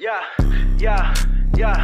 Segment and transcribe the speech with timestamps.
[0.00, 0.16] Ya,
[0.78, 1.12] ya,
[1.52, 1.76] ya,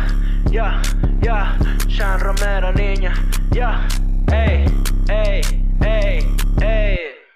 [0.50, 0.80] ya,
[1.20, 1.52] ya.
[1.86, 3.12] Sean Romero, niña.
[3.52, 3.86] Ya,
[4.32, 4.64] ey,
[5.12, 5.42] ey,
[5.84, 6.24] ey,
[6.62, 7.15] ey.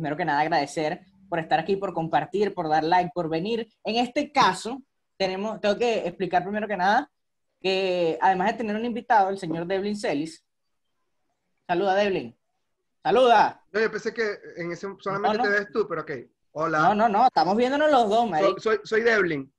[0.00, 3.68] primero que nada agradecer por estar aquí, por compartir, por dar like, por venir.
[3.84, 4.82] En este caso,
[5.18, 7.10] tenemos, tengo que explicar primero que nada
[7.60, 10.42] que además de tener un invitado, el señor Devlin Celis.
[11.66, 12.34] Saluda, Devlin.
[13.02, 13.62] Saluda.
[13.70, 16.12] No, yo pensé que en ese solamente te ves tú, pero ok.
[16.52, 16.78] Hola.
[16.78, 18.54] No, no, no, estamos viéndonos los dos, Mari.
[18.56, 19.52] soy, soy Devlin.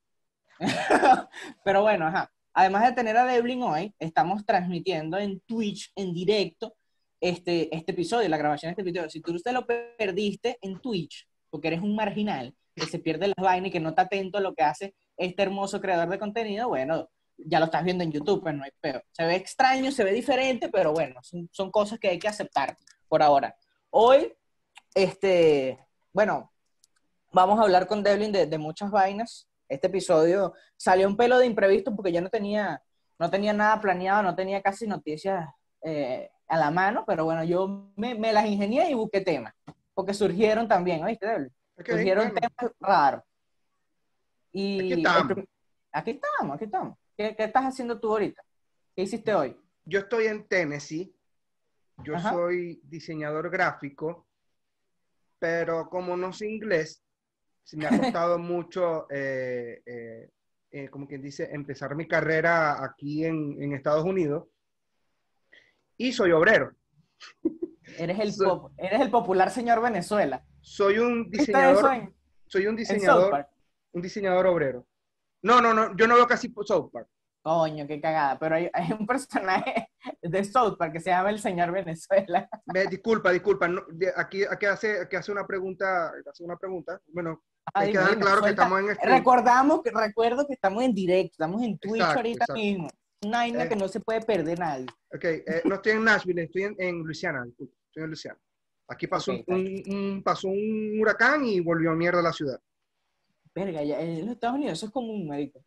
[1.64, 2.31] pero bueno, ajá.
[2.53, 6.76] Además de tener a Devlin hoy, estamos transmitiendo en Twitch en directo
[7.22, 9.09] este, este episodio, la grabación de este video.
[9.09, 13.36] Si tú usted lo perdiste en Twitch, porque eres un marginal, que se pierde las
[13.38, 16.69] vainas y que no está atento a lo que hace este hermoso creador de contenido,
[16.69, 19.03] bueno, ya lo estás viendo en YouTube, pues no hay peor.
[19.11, 21.19] Se ve extraño, se ve diferente, pero bueno,
[21.52, 22.75] son, cosas que hay que aceptar
[23.08, 23.55] por ahora.
[23.89, 24.33] Hoy,
[24.95, 25.77] este,
[26.14, 26.52] bueno,
[27.31, 29.47] vamos a hablar con Devlin de, de muchas vainas.
[29.67, 32.81] Este episodio salió un pelo de imprevisto porque yo no tenía,
[33.19, 35.47] no tenía nada planeado, no tenía casi noticias
[35.83, 39.53] eh, a la mano, pero bueno, yo me, me las ingenié y busqué temas,
[39.94, 41.49] porque surgieron también, ¿oíste?
[41.77, 43.23] surgieron temas raros.
[44.52, 45.45] Y aquí estamos.
[45.93, 46.98] aquí estamos, aquí estamos.
[47.15, 48.43] ¿Qué, ¿Qué, estás haciendo tú ahorita?
[48.93, 49.58] ¿Qué hiciste hoy?
[49.86, 51.15] Yo estoy en Tennessee.
[52.03, 54.27] Yo soy diseñador gráfico,
[55.39, 57.02] pero como no sé inglés,
[57.64, 60.30] se me ha costado mucho, eh, eh,
[60.71, 64.51] eh, como quien dice, empezar mi carrera aquí en, en Estados Unidos
[66.08, 66.72] y soy obrero.
[67.98, 68.34] Eres el,
[68.78, 70.44] eres el popular señor Venezuela.
[70.62, 72.14] Soy un diseñador.
[72.48, 73.48] soy un diseñador.
[73.92, 74.88] Un diseñador obrero.
[75.44, 77.08] No, no, no, yo no veo casi South Park.
[77.44, 78.39] Coño, qué cagada.
[78.39, 79.89] Pero hay, un personaje
[80.22, 82.50] de South Park que se llama el señor Venezuela.
[82.89, 83.70] disculpa, disculpa.
[84.16, 86.12] aquí, aquí, hace, aquí hace una pregunta.
[86.30, 87.00] Hace una pregunta.
[87.08, 89.08] Bueno, hay que dar claro que estamos en este...
[89.08, 92.89] Recordamos, recuerdo que estamos en directo, estamos en Twitch ahorita mismo.
[93.23, 94.87] Una vaina que eh, no se puede perder nadie.
[95.14, 98.39] Ok, eh, no estoy en Nashville, estoy en, en Luisiana, estoy en Luisiana.
[98.87, 102.59] Aquí pasó, un, pasó un huracán y volvió a mierda la ciudad.
[103.54, 105.64] Verga, ya, en los Estados Unidos eso es como un médico.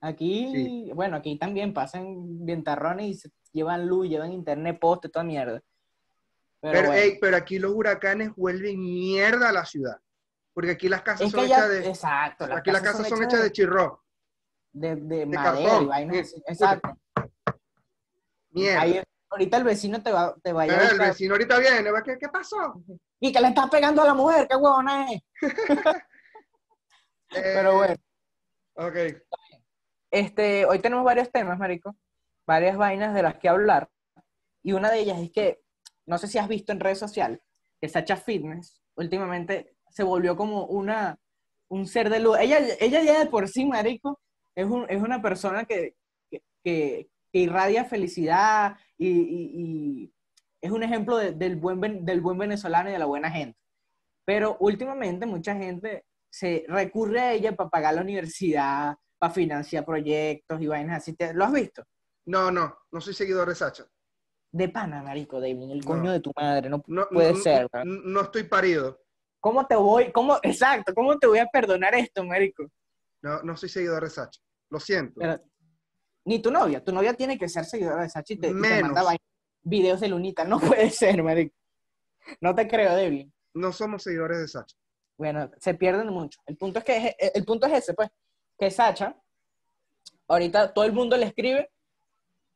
[0.00, 5.62] Aquí, bueno, aquí también pasan vientarrones y se llevan luz, llevan internet, poste, toda mierda.
[6.60, 6.90] Pero,
[7.20, 9.98] pero, aquí los huracanes vuelven mierda a la ciudad.
[10.52, 11.88] Porque aquí las casas son hechas de.
[11.88, 12.44] Exacto.
[12.52, 14.05] aquí las casas son hechas de, de chirro
[14.76, 16.98] de, de, madera y vainas Exacto.
[18.50, 19.04] Mierda.
[19.30, 20.92] ahorita el vecino te va, te va a llevar.
[20.92, 22.56] El vecino ahorita viene, ¿qué, ¿qué pasó?
[23.18, 25.22] Y que le estás pegando a la mujer, qué huevona es.
[27.30, 27.94] Pero eh, bueno.
[28.74, 28.96] Ok.
[30.10, 31.96] Este, hoy tenemos varios temas, marico.
[32.46, 33.88] Varias vainas de las que hablar.
[34.62, 35.62] Y una de ellas es que,
[36.04, 37.40] no sé si has visto en redes sociales,
[37.80, 41.18] que Sacha Fitness últimamente se volvió como una,
[41.68, 42.36] un ser de luz.
[42.38, 44.20] Ella, ella ya de por sí, marico,
[44.56, 45.94] es, un, es una persona que,
[46.30, 50.12] que, que, irradia felicidad y, y,
[50.60, 53.58] es un ejemplo del, buen, del buen venezolano y de la buena gente.
[54.24, 60.60] Pero últimamente mucha gente se recurre a ella para pagar la universidad, para financiar proyectos
[60.60, 61.14] y vainas así.
[61.34, 61.84] ¿Lo has visto?
[62.24, 63.86] No, no, no soy seguidor de Sacha.
[64.50, 67.68] De pana, marico, David, el coño de tu madre, no, puede ser.
[67.72, 68.98] No, no, estoy parido.
[69.38, 72.66] ¿Cómo te voy, cómo, exacto, cómo te voy a perdonar esto, marico?
[73.22, 74.40] No, no soy seguidor de Sacha.
[74.70, 75.20] Lo siento.
[76.24, 76.82] ni tu novia.
[76.82, 79.16] Tu novia tiene que ser seguidora de Sachi y te, manda
[79.62, 80.44] videos de Lunita.
[80.44, 81.54] No puede ser, marico.
[82.40, 83.30] No te creo, Debbie.
[83.54, 84.76] No somos seguidores de Sacha.
[85.16, 86.40] Bueno, se pierden mucho.
[86.46, 88.10] El punto es que el punto es ese, pues,
[88.58, 89.16] que Sacha,
[90.28, 91.70] ahorita todo el mundo le escribe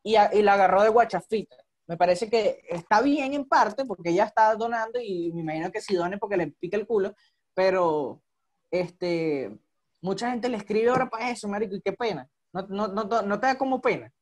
[0.03, 1.57] y, y la agarró de guachafita.
[1.87, 5.81] Me parece que está bien en parte porque ella está donando y me imagino que
[5.81, 7.15] si done porque le pica el culo,
[7.55, 8.23] pero
[8.71, 9.59] este
[10.03, 12.29] Mucha gente le escribe ahora para eso, marico, y qué pena.
[12.53, 14.13] No, no, no, no te da como pena.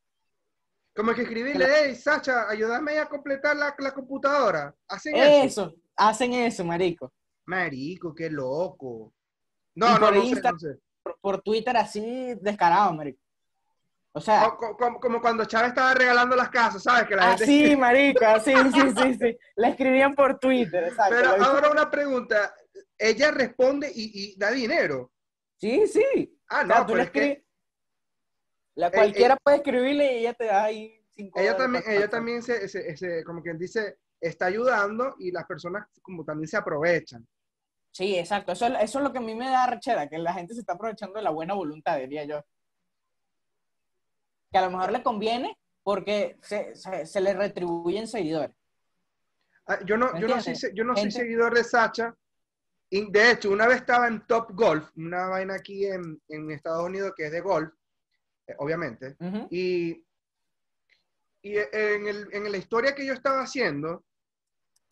[0.95, 4.75] Como que escribirle, hey, Sacha, ayúdame a completar la, la computadora.
[4.89, 5.75] Hacen eso.
[5.97, 7.13] hacen eso, marico.
[7.47, 9.15] Marico, qué loco.
[9.77, 10.79] No, no, no, sé, no sé.
[11.21, 13.21] Por, Twitter así descarado, marico.
[14.13, 14.51] O sea...
[15.01, 17.07] Como, cuando Chávez estaba regalando las casas, ¿sabes?
[17.07, 19.39] Que la así, marico, así, sí, sí, sí.
[19.55, 21.15] La escribían por Twitter, exacto.
[21.17, 22.53] Pero ahora una pregunta.
[22.99, 25.13] Ella responde y, da dinero.
[25.59, 26.41] Sí, sí.
[26.49, 27.43] Ah, no, tú le escribes...
[28.75, 32.69] La cualquiera puede escribirle y ella te da ahí cinco Ella también, ella también se,
[32.69, 37.27] se, como quien dice, está ayudando y las personas como también se aprovechan.
[37.91, 38.53] Sí, exacto.
[38.53, 40.75] Eso, eso es lo que a mí me da rechera, que la gente se está
[40.75, 42.45] aprovechando de la buena voluntad, diría yo.
[44.53, 48.55] Que a lo mejor le conviene porque se, se, le retribuyen seguidores.
[49.67, 52.15] Ah, yo no, yo no, soy, yo no soy seguidor de Sacha.
[52.91, 57.13] De hecho, una vez estaba en Top Golf, una vaina aquí en, en Estados Unidos
[57.15, 57.71] que es de golf,
[58.47, 59.17] eh, obviamente.
[59.51, 60.05] Y,
[61.43, 64.05] y en, el, en, la historia que yo estaba haciendo,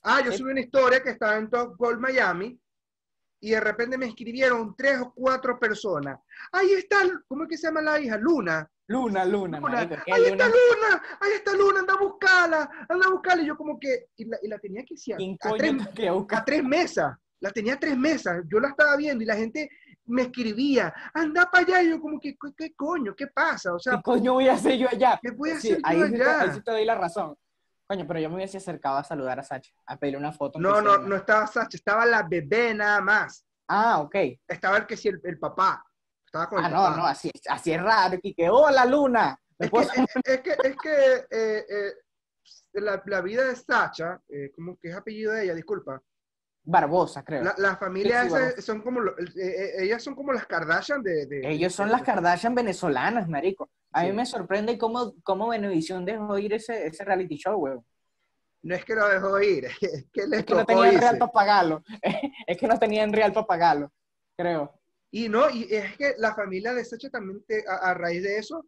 [0.03, 2.61] ah, yo subí una historia que estaba en Top Golf Miami
[3.41, 6.19] y de repente me escribieron tres o cuatro personas.
[6.53, 8.19] Ahí está, ¿cómo es que se llama la hija?
[8.19, 8.71] Luna.
[8.89, 9.59] Luna, Luna.
[10.07, 13.43] ahí está Luna, ahí está Luna, anda a buscarla, anda a buscarla.
[13.43, 15.75] Y yo como que, y la, y la tenía que decir a, tres,
[16.31, 19.71] a tres mesas, la tenía tres mesas, yo la estaba viendo y la gente
[20.07, 23.15] me escribía, anda para allá, y yo como que, ¿qué, coño?
[23.15, 23.75] ¿Qué pasa?
[23.75, 25.19] O sea, ¿qué coño voy a hacer yo allá?
[25.21, 26.41] ¿Qué voy a hacer yo ahí allá?
[26.43, 27.37] ahí sí te doy la razón.
[27.87, 30.59] Coño, pero yo me hubiese acercado a saludar a Sacha, a pedirle una foto.
[30.59, 33.47] No, no, no estaba Sacha, estaba la bebé nada más.
[33.69, 34.15] Ah, ok.
[34.47, 35.85] Estaba el que sí, el, papá.
[36.25, 39.39] Estaba con ah, el no, no, así, así es raro, que hola Luna.
[39.59, 41.93] Es que, es, que, es que eh, eh,
[42.75, 46.03] la, la, vida de Sacha, eh, como que es apellido de ella, disculpa,
[46.67, 47.45] Barbosa, creo.
[47.45, 51.41] Las la familias son como, eh, eh, ellas son como las Kardashian de...
[51.45, 53.71] Ellos son las Kardashian venezolanas, marico.
[53.93, 57.87] A mí me sorprende cómo, cómo Venevisión dejó ir ese, ese reality show, weón.
[58.63, 59.87] No es que lo dejó ir, es que
[60.33, 61.83] es que no tenían real para pagarlo.
[62.47, 63.93] es que no tenían real para pagarlo,
[64.37, 64.75] creo.
[65.13, 68.67] Y no, y es que la familia de Sacha también, a, raíz de eso,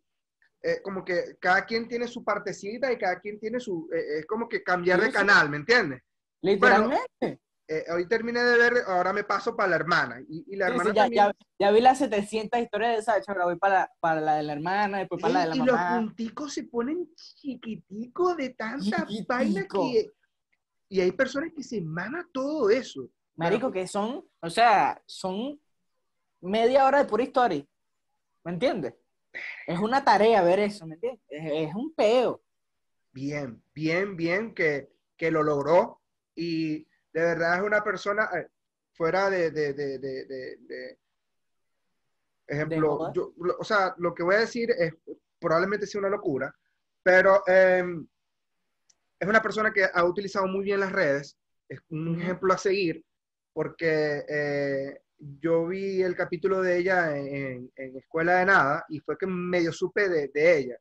[0.62, 4.48] eh, como que cada quien tiene su partecita y cada quien tiene su, es como
[4.48, 6.00] que cambiar de canal, ¿me entiendes?
[6.42, 7.40] Literalmente.
[7.70, 10.22] Eh, hoy terminé de ver, ahora me paso para la hermana.
[10.26, 11.32] Y, la hermana ya, también...
[11.58, 14.98] ya, vi las 700 historias de Sacha, ahora voy para, para la de la hermana,
[14.98, 15.70] después para la de la y mamá.
[15.70, 20.10] Y los punticos se ponen chiquiticos de tanta vaina que...
[20.88, 23.10] Y hay personas que se mama todo eso.
[23.36, 25.60] Marico, que son, o sea, son
[26.40, 27.66] media hora de pura historia.
[28.44, 28.94] ¿Me entiendes?
[29.66, 31.20] Es una tarea ver eso, ¿me entiendes?
[31.28, 32.42] Es, un peo.
[33.12, 36.00] Bien, bien, bien que, que lo logró.
[36.34, 36.87] Y
[37.18, 38.48] de verdad es una persona eh,
[38.92, 40.98] fuera de, de, de, de
[42.48, 44.94] ejemplo, yo, o sea, lo que voy a decir es
[45.38, 46.54] probablemente sea una locura,
[47.02, 48.06] pero em,
[49.20, 51.36] es una persona que ha utilizado muy bien las redes,
[51.68, 53.04] es un ejemplo a seguir,
[53.52, 59.18] porque eh, yo vi el capítulo de ella en, en, Escuela de Nada y fue
[59.18, 60.76] que medio supe de, de, ella.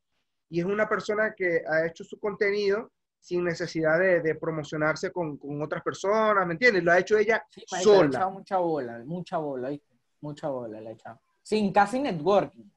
[0.50, 5.84] Y es una persona que ha hecho su contenido sin necesidad de, promocionarse con, otras
[5.84, 6.84] personas, ¿me entiendes?
[6.84, 8.00] Lo ha hecho ella sola.
[8.00, 9.96] Le ha echado mucha bola, mucha bola, ¿viste?
[10.22, 11.20] Mucha bola le ha echado.
[11.44, 12.70] Sin casi networking.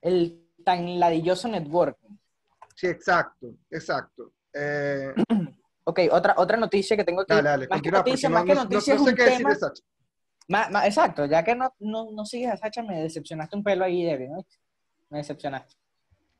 [0.00, 2.18] El tan ladilloso networking.
[2.74, 4.32] Sí, exacto, exacto.
[4.52, 5.12] Eh,
[5.84, 7.34] ok, otra, otra noticia que tengo aquí.
[7.34, 10.86] Dale, dale, más que noticia, más que noticia es un tema...
[10.86, 14.28] exacto, ya que no, no, no, sigues a Sacha, me decepcionaste un pelo ahí, Debbie,
[14.28, 14.44] ¿no?
[15.10, 15.74] Me decepcionaste.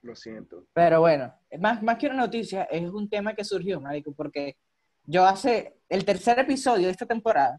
[0.03, 0.67] Lo siento.
[0.73, 4.57] Pero bueno, más, más que una noticia, es un tema que surgió, marico, porque
[5.05, 7.59] yo hace el tercer episodio de esta temporada,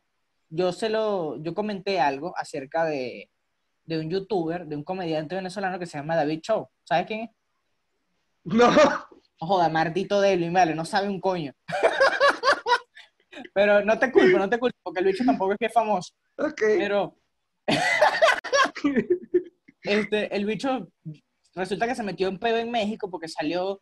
[0.49, 3.29] yo se lo, yo comenté algo acerca de,
[3.83, 6.69] de un youtuber, de un comediante venezolano que se llama David Show.
[6.83, 7.29] ¿Sabes quién es?
[8.43, 8.69] No.
[9.39, 11.53] Joda, maldito Devlin, vale, no sabe un coño.
[13.53, 16.13] Pero no te culpo, no te culpo, porque el bicho tampoco es que es famoso.
[16.37, 16.59] Ok.
[16.59, 17.17] Pero.
[19.83, 20.91] este, el bicho
[21.59, 23.81] resulta que se metió en pedo en México porque salió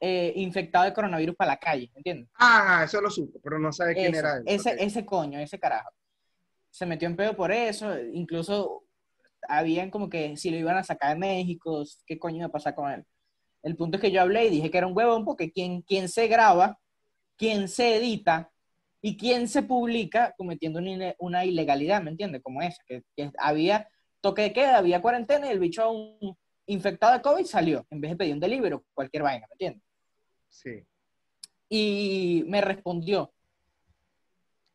[0.00, 2.28] eh, infectado de coronavirus para la calle, ¿entiendes?
[2.38, 4.42] Ah, eso lo supo, pero no sabe quién era él.
[4.46, 5.90] Ese, ese coño, ese carajo.
[6.70, 8.84] Se metió en pedo por eso, incluso
[9.48, 12.74] habían como que si lo iban a sacar de México, ¿qué coño iba a pasar
[12.74, 13.04] con él?
[13.62, 16.08] El punto es que yo hablé y dije que era un huevón porque quien, quien
[16.08, 16.78] se graba,
[17.36, 18.50] quien se edita
[19.00, 20.80] y quien se publica cometiendo
[21.18, 22.42] una, ilegalidad, ¿me entiendes?
[22.42, 23.88] Como esa, que, que, había
[24.20, 28.12] toque de queda, había cuarentena y el bicho aún infectado de COVID salió, en vez
[28.12, 29.82] de pedir un delivery o cualquier vaina, ¿me entiendes?
[30.48, 30.84] Sí.
[31.68, 33.32] Y me respondió.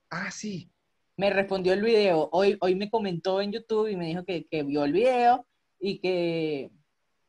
[0.10, 0.72] Ah, sí.
[1.18, 2.30] Me respondió el video.
[2.32, 5.46] Hoy, hoy me comentó en YouTube y me dijo que, que vio el video
[5.80, 6.72] y que,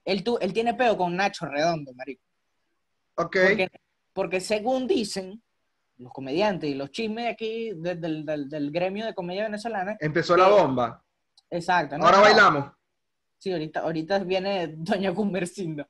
[0.05, 2.23] él, tu, él tiene peo con Nacho Redondo, marico.
[3.17, 3.37] Ok.
[4.13, 5.43] Porque, según dicen
[5.99, 9.97] los comediantes y los chismes de aquí, del, del, gremio de comedia venezolana.
[10.01, 11.05] Empezó la bomba.
[11.51, 11.97] Exacto.
[11.97, 12.73] Ahora bailamos.
[13.41, 15.89] Sí, ahorita, ahorita viene Doña Cumbercindo.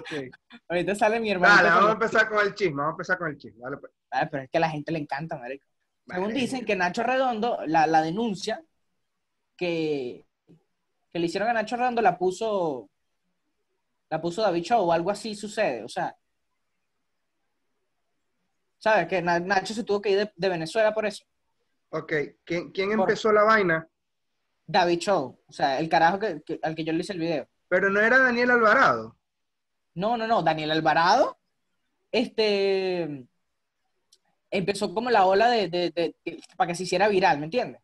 [0.00, 0.28] okay.
[0.68, 1.54] Ahorita sale mi hermano.
[1.54, 3.60] Dale, vamos a empezar con el chisme, vamos a empezar con el chisme.
[3.62, 3.92] Dale, pues.
[4.10, 5.64] ah, pero es que a la gente le encanta, marico.
[6.08, 8.60] Según dicen que Nacho Redondo, la, la denuncia
[9.56, 10.26] que,
[11.12, 12.90] que le hicieron a Nacho Redondo la puso
[14.10, 16.14] la puso David Show o algo así sucede, o sea,
[18.78, 19.06] ¿sabes?
[19.06, 21.24] Que Nacho se tuvo que ir de, Venezuela por eso.
[21.90, 22.12] Ok,
[22.44, 23.88] ¿quién, quién empezó la vaina?
[24.72, 27.46] David Show, o sea, el carajo que, al que yo le hice el video.
[27.68, 29.16] Pero no era Daniel Alvarado.
[29.94, 31.38] No, no, no, Daniel Alvarado,
[32.10, 33.26] este,
[34.50, 36.14] empezó como la ola de,
[36.56, 37.82] para que se hiciera viral, ¿me entiendes?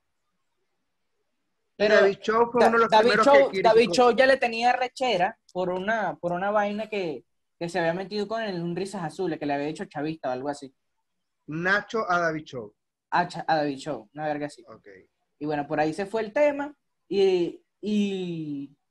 [1.76, 5.38] Pero David Show fue uno de los David que David Show ya le tenía rechera
[5.52, 7.24] por una, por una vaina que,
[7.68, 10.48] se había metido con el, un risas azules, que le había dicho chavista o algo
[10.48, 10.74] así.
[11.46, 12.74] Nacho a David Show.
[13.10, 14.64] A, a David Show, una verga así.
[14.66, 15.08] Okay.
[15.38, 16.74] Y bueno, por ahí se fue el tema
[17.08, 17.62] y,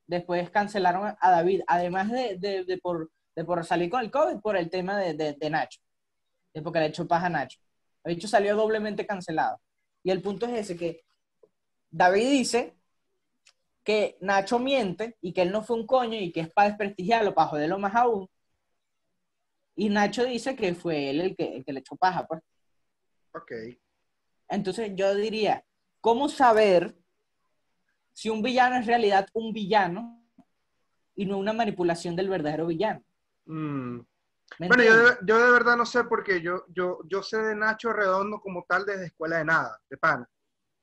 [0.08, 3.12] después cancelaron a David, además de, por,
[3.46, 5.80] por salir con el COVID, por el tema de, Nacho.
[6.54, 7.60] Es porque le echó paja a Nacho.
[8.04, 9.60] David Show salió doblemente cancelado.
[10.04, 11.04] Y el punto es ese, que
[11.90, 12.78] David dice
[13.84, 17.34] que Nacho miente y que él no fue un coño y que es para desprestigiarlo,
[17.34, 18.30] para joderlo más aún.
[19.76, 22.42] Y Nacho dice que fue él el que, el que le echó paja, pues.
[23.34, 23.52] Ok.
[24.50, 25.64] Entonces yo diría,
[26.08, 26.96] ¿cómo saber
[28.14, 30.24] si un villano es en realidad un villano
[31.16, 33.04] y no una manipulación del verdadero villano?
[33.44, 34.00] Mm.
[34.58, 38.64] Bueno, yo de, verdad no sé porque yo, yo, yo sé de Nacho Redondo como
[38.64, 40.30] tal desde Escuela de Nada, de pana.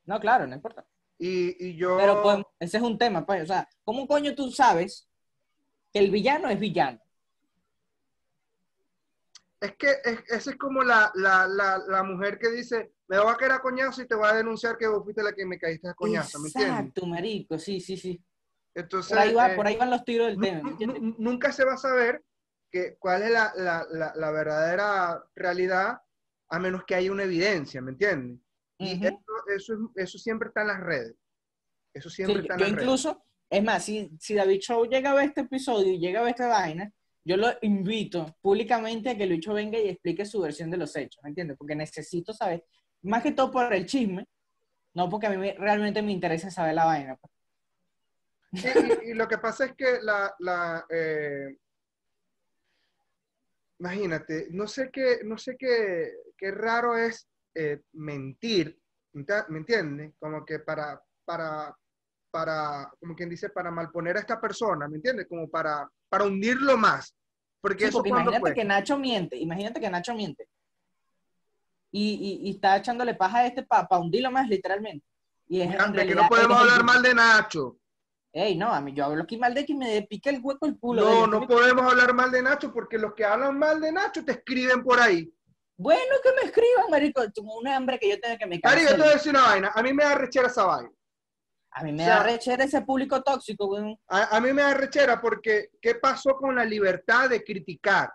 [0.05, 0.85] No, claro, no importa.
[1.17, 1.97] Y, yo...
[1.97, 5.09] Pero pues, ese es un tema, pues, o sea, ¿cómo coño tú sabes
[5.91, 7.01] que el villano es villano?
[9.59, 9.89] Es que
[10.29, 11.11] esa es como la,
[12.05, 14.89] mujer que dice, me voy a caer a coñazo y te voy a denunciar que
[14.89, 16.79] vos fuiste la que me caíste a coñazo, ¿me entiendes?
[16.79, 18.23] Exacto, marico, sí, sí, sí.
[18.75, 20.77] Entonces, por, ahí va, por ahí van los tiros del tema.
[21.19, 22.25] Nunca se va a saber
[22.71, 25.99] que, cuál es la, verdadera realidad
[26.49, 28.41] a menos que haya una evidencia, ¿me entiendes?
[28.79, 29.01] Y
[29.47, 31.15] eso, siempre está en las redes.
[31.93, 35.27] Eso siempre está en las incluso, es más, si, si David Show llega a ver
[35.27, 36.93] este episodio y llega a ver esta vaina,
[37.25, 41.23] yo lo invito públicamente a que Lucho venga y explique su versión de los hechos,
[41.23, 41.57] ¿me entiendes?
[41.57, 42.65] Porque necesito saber,
[43.05, 44.27] más que todo por el chisme,
[44.95, 47.17] no porque a mí realmente me interesa saber la vaina.
[47.17, 47.33] Pues.
[49.05, 51.57] y, lo que pasa es que la, eh,
[53.79, 58.79] imagínate, no sé qué, no sé qué, qué raro es eh, mentir,
[59.13, 60.13] ¿me entiendes?
[60.19, 61.77] Como que para, para,
[62.31, 65.27] para, como quien dice, para malponer a esta persona, ¿me entiendes?
[65.29, 67.15] Como para, para hundirlo más.
[67.61, 70.49] Porque, eso imagínate que Nacho miente, imagínate que Nacho miente.
[71.97, 75.07] Y, y, está echándole paja a este para hundirlo más, literalmente.
[75.47, 77.79] Y es, que no podemos hablar mal de Nacho.
[78.33, 80.77] Ey, no, a mí yo hablo aquí mal de que me pique el hueco el
[80.77, 81.03] culo.
[81.03, 84.33] No, no podemos hablar mal de Nacho porque los que hablan mal de Nacho te
[84.33, 85.33] escriben por ahí.
[85.77, 88.97] Bueno, que me escriban, marico, como un hambre que yo tenga que me Marico, yo
[88.97, 89.73] te voy a decir una vaina.
[89.73, 90.91] A mí me da rechera esa vaina.
[91.71, 93.97] A mí me da rechera ese público tóxico, güey.
[94.09, 98.13] A, mí me da rechera porque ¿qué pasó con la libertad de criticar?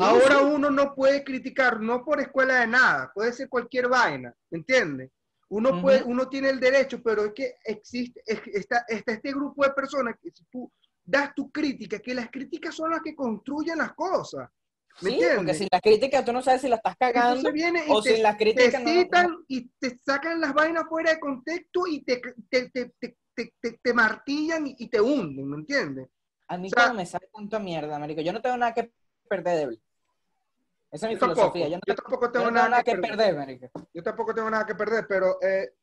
[0.00, 4.58] Ahora uno no puede criticar, no por escuela de nada, puede ser cualquier vaina, ¿me
[4.58, 5.10] entiendes?
[5.48, 9.70] Uno, puede, uno tiene el derecho, pero es que existe, está, está este grupo de
[9.70, 10.70] personas que si tú
[11.04, 14.50] das tu crítica, que las críticas son las que construyen las cosas.
[15.02, 17.50] ¿Me sí, porque sin las críticas tú no sabes si la estás cagando
[17.88, 22.02] o sin las críticas te citan y te sacan las vainas fuera de contexto y
[22.02, 26.08] te, te, te, te martillan y, te hunden, ¿me entiendes?
[26.48, 28.22] A mí o me sale tanto mierda, marico.
[28.22, 28.90] Yo no tengo nada que
[29.26, 29.78] perder.
[30.90, 31.68] Esa es mi filosofía.
[31.68, 33.70] Yo, tampoco tengo, nada, que, perder.
[33.92, 35.74] Yo tampoco tengo nada que perder, pero eh,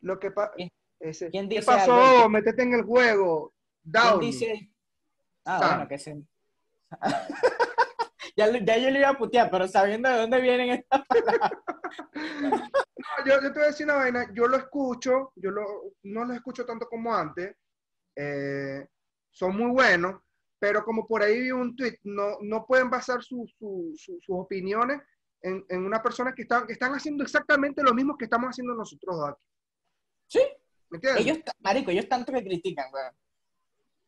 [0.00, 0.52] lo que pasa...
[0.56, 2.28] ¿Qué pasó?
[2.28, 3.52] Métete en el juego.
[3.82, 4.20] Down.
[4.20, 4.70] ¿Quién dice?
[5.44, 6.22] Ah, bueno, que se
[8.36, 11.50] ya, ya, yo le iba a putear, pero sabiendo de dónde vienen estas palabras.
[13.26, 15.64] yo, yo, te voy a decir una vaina, yo lo escucho, yo lo,
[16.04, 17.56] no lo escucho tanto como antes,
[18.16, 18.86] eh,
[19.30, 20.22] son muy buenos,
[20.64, 23.54] pero como por ahí vi un tweet, no, no pueden basar sus
[24.28, 24.98] opiniones
[25.42, 28.72] en, en, una persona que, está, que están haciendo exactamente lo mismo que estamos haciendo
[28.72, 29.42] nosotros aquí.
[30.26, 30.40] Sí.
[30.88, 31.22] ¿Me entiendes?
[31.22, 32.86] Ellos, marico, ellos tanto que critican,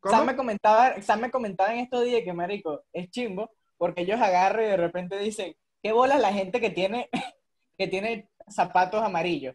[0.02, 4.18] Sam me, comentaba, Sam me comentaba en estos días que, marico, es chimbo, porque ellos
[4.18, 7.10] agarran y de repente dicen, ¿qué bola la gente que tiene,
[7.76, 9.54] que tiene zapatos amarillos?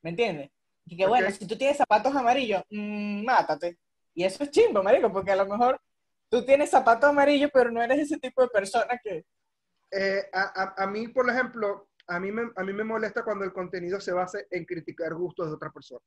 [0.00, 0.52] ¿Me entiendes?
[0.86, 3.78] Y que bueno, si tú tienes zapatos amarillos, mmm, mátate.
[4.14, 5.80] Y eso es chimbo, marico, porque a lo mejor
[6.28, 9.24] tú tienes zapatos amarillos, pero no eres ese tipo de persona que...
[9.90, 13.52] Eh, a, a, mí, por ejemplo, a mí, me, a mí me molesta cuando el
[13.52, 16.02] contenido se basa en criticar gustos de otras personas.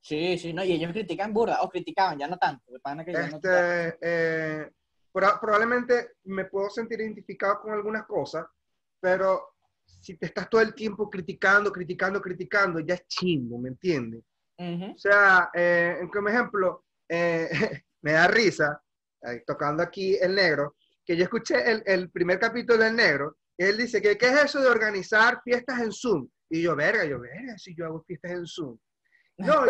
[0.00, 2.64] Sí, sí, no, y ellos critican burda, o criticaban, ya no tanto.
[3.04, 4.70] Que este, eh,
[5.12, 8.46] probablemente me puedo sentir identificado con algunas cosas,
[8.98, 9.54] pero
[9.84, 14.22] si te estás todo el tiempo criticando, criticando, criticando, ya es chimbo, ¿me entiendes?
[14.58, 17.48] O sea, eh, como ejemplo, eh,
[18.02, 18.82] me da risa,
[19.46, 23.76] tocando aquí el negro, que yo escuché el, el primer capítulo del negro, y él
[23.76, 26.26] dice que qué es eso de organizar fiestas en Zoom.
[26.48, 28.78] Y yo, verga, yo, verga, si yo hago fiestas en Zoom.
[29.36, 29.66] No,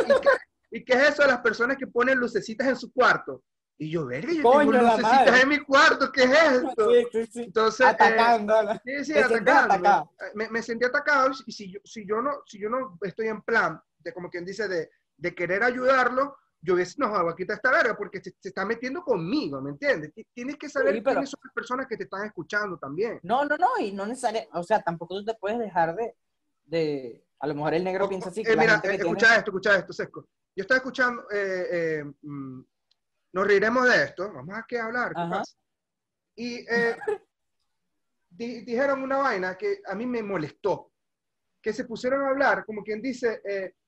[0.71, 3.43] ¿y qué, es eso de las personas que ponen lucecitas en su cuarto?
[3.79, 6.91] Y yo, verga, yo tengo lucecitas en mi cuarto, ¿qué es esto?
[6.91, 7.43] Sí, sí, sí.
[7.43, 8.55] Entonces, eh, atacando.
[8.85, 10.13] sí, sí, atacando.
[10.35, 13.43] Me, me, sentí atacado y si yo, si, yo no, si yo no estoy en
[13.43, 17.97] plan de, como quien dice, de, de querer ayudarlo, yo hubiese no, está esta verga
[17.97, 20.13] porque se, está metiendo conmigo, ¿me entiendes?
[20.35, 23.19] Tienes que saber quiénes son las personas que te están escuchando también.
[23.23, 26.15] No, no, no, y no necesariamente, o sea, tampoco tú te puedes dejar de,
[26.65, 28.43] de a lo mejor el negro piensa así.
[28.43, 30.29] Eh, mira, eh, escucha esto, escucha esto, Sesco.
[30.55, 32.61] Yo estaba escuchando, eh, mm,
[33.33, 35.57] nos reiremos de esto, vamos a hablar, ¿qué pasa?
[36.37, 36.67] Y
[38.29, 40.93] dijeron una vaina que a mí me molestó,
[41.63, 43.43] que se pusieron a hablar, como quien dice,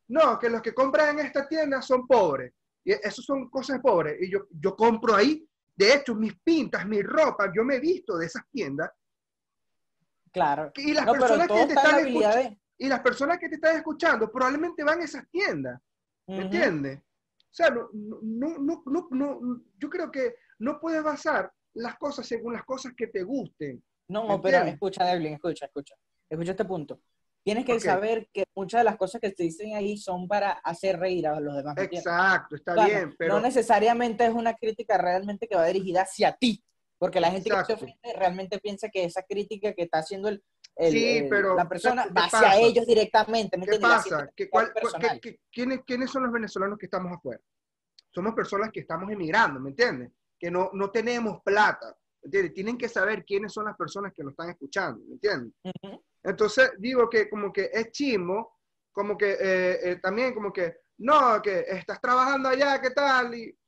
[0.09, 2.53] no, que los que compran en esta tienda son pobres.
[2.85, 4.21] Y eso son cosas pobres.
[4.21, 5.47] Y yo, yo compro ahí.
[5.75, 8.91] De hecho, mis pintas, mi ropa, yo me he visto de esas tiendas.
[10.33, 10.73] Claro.
[10.77, 14.83] Y las, personas, que te están escuchando, y las personas que te están escuchando probablemente
[14.83, 15.81] van a esas tiendas.
[16.27, 16.99] ¿Me entiendes?
[16.99, 22.27] O sea, no, no, no, no, no, yo creo que no puedes basar las cosas
[22.27, 23.83] según las cosas que te gusten.
[24.09, 25.95] No, pero escucha, Devlin, escucha, escucha.
[26.29, 27.01] Escucha este punto.
[27.45, 30.99] Tienes que saber que muchas de las cosas que te dicen ahí son para hacer
[30.99, 31.77] reír a los demás.
[31.79, 33.35] Exacto, está bien, pero...
[33.35, 36.63] No necesariamente es una crítica realmente que va dirigida hacia ti,
[36.99, 40.43] porque la gente que se ofende realmente piensa que esa crítica que está haciendo el,
[41.57, 43.61] la persona va hacia ellos directamente.
[43.61, 44.31] ¿Qué pasa?
[45.51, 47.41] quiénes, ¿Quiénes son los venezolanos que estamos afuera?
[48.15, 50.13] Somos personas que estamos emigrando, ¿me entiendes?
[50.39, 52.55] Que no, no tenemos plata, ¿entiendes?
[52.55, 55.53] Tienen que saber quiénes son las personas que nos están escuchando, ¿me entiendes?
[56.23, 58.59] Entonces digo que como que es chismo,
[58.93, 63.35] como que eh, eh, también como que, no, que estás trabajando allá, ¿qué tal?
[63.35, 63.59] Y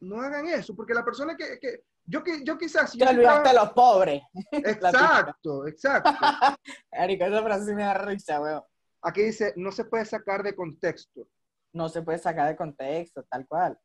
[0.00, 2.92] no hagan eso, porque la persona que, que yo, yo quizás...
[2.92, 4.22] Te olvidaste a los pobres.
[4.52, 6.10] Exacto, exacto.
[6.92, 8.62] Erika, esa frase sí me da risa, weón.
[9.02, 11.26] Aquí dice, no se puede sacar de contexto.
[11.72, 13.78] No se puede sacar de contexto, tal cual.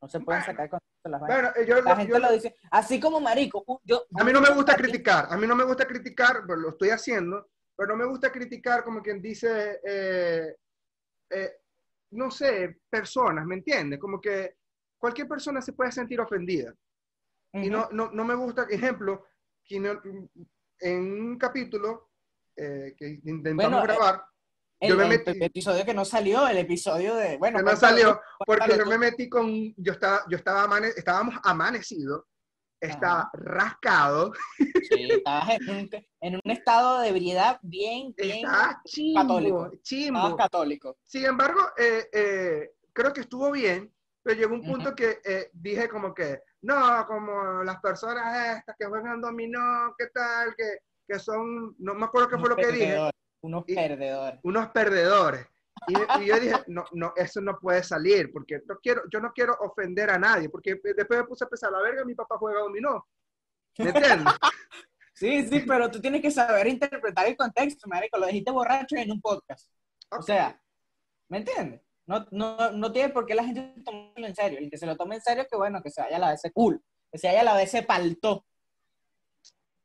[0.00, 3.20] No se pueden sacar de contexto las bueno, yo, La gente lo dice, así como
[3.20, 3.80] marico.
[3.84, 6.70] Yo, a mí no me gusta criticar, a mí no me gusta criticar, pero lo
[6.70, 10.56] estoy haciendo, pero no me gusta criticar como quien dice, eh,
[11.30, 11.52] eh,
[12.12, 13.98] no sé, personas, ¿me entiendes?
[13.98, 14.56] Como que
[14.98, 16.74] cualquier persona se puede sentir ofendida.
[17.52, 19.26] Y no, no, no, me gusta, ejemplo,
[19.68, 22.10] en un capítulo
[22.56, 24.24] eh, que intentamos grabar,
[24.84, 27.36] el, el, episodio que no salió, el episodio de.
[27.38, 29.74] Bueno, que no salió, porque yo me metí con.
[29.76, 32.24] Yo estaba, yo estaba estábamos amanecidos,
[32.80, 34.32] estaba rascado.
[34.58, 38.46] Sí, estabas en un, en un, estado de ebriedad bien, bien
[39.14, 39.72] católico.
[39.82, 40.36] Chimbo.
[40.36, 40.96] católico.
[41.02, 43.92] Sin embargo, eh, eh, creo que estuvo bien,
[44.22, 48.86] pero llegó un punto que eh, dije como que, no, como las personas estas que
[48.86, 50.54] juegan dominó, ¿qué tal?
[50.54, 53.10] Que, que son, no me acuerdo qué fue lo que dije
[53.44, 54.40] unos perdedores.
[54.42, 55.46] Unos perdedores.
[55.86, 59.54] Y, yo dije, no, no, eso no puede salir, porque no quiero, yo no quiero
[59.60, 63.06] ofender a nadie, porque después me puse a pensar, la verga, mi papá juega dominó.
[63.78, 64.34] ¿Me entiendes?
[65.14, 69.12] sí, sí, pero tú tienes que saber interpretar el contexto, marico, lo dijiste borracho en
[69.12, 69.70] un podcast.
[70.10, 70.58] O sea,
[71.28, 71.82] ¿me entiendes?
[72.06, 74.58] No, no, no tiene por qué la gente tomarlo en serio.
[74.58, 76.42] El que se lo tome en serio, que bueno, que se vaya a la vez
[76.54, 78.46] cool, que se vaya a la vez paltó.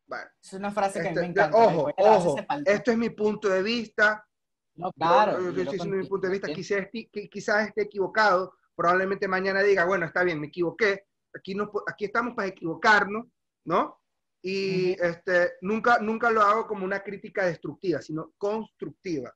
[0.10, 1.56] Bueno, es una frase que me este, encanta.
[1.56, 4.26] Ojo, ojo, esto es mi punto de vista.
[4.74, 5.40] No, claro.
[5.40, 6.88] Yo, estoy diciendo mi punto de vista, quizás,
[7.30, 12.34] quizás esté equivocado, probablemente mañana diga, bueno, está bien, me equivoqué, aquí, no, aquí estamos
[12.34, 13.28] para equivocarnos,
[13.66, 14.00] ¿no?
[14.42, 19.36] Y este, nunca, nunca lo hago como una crítica destructiva, sino constructiva.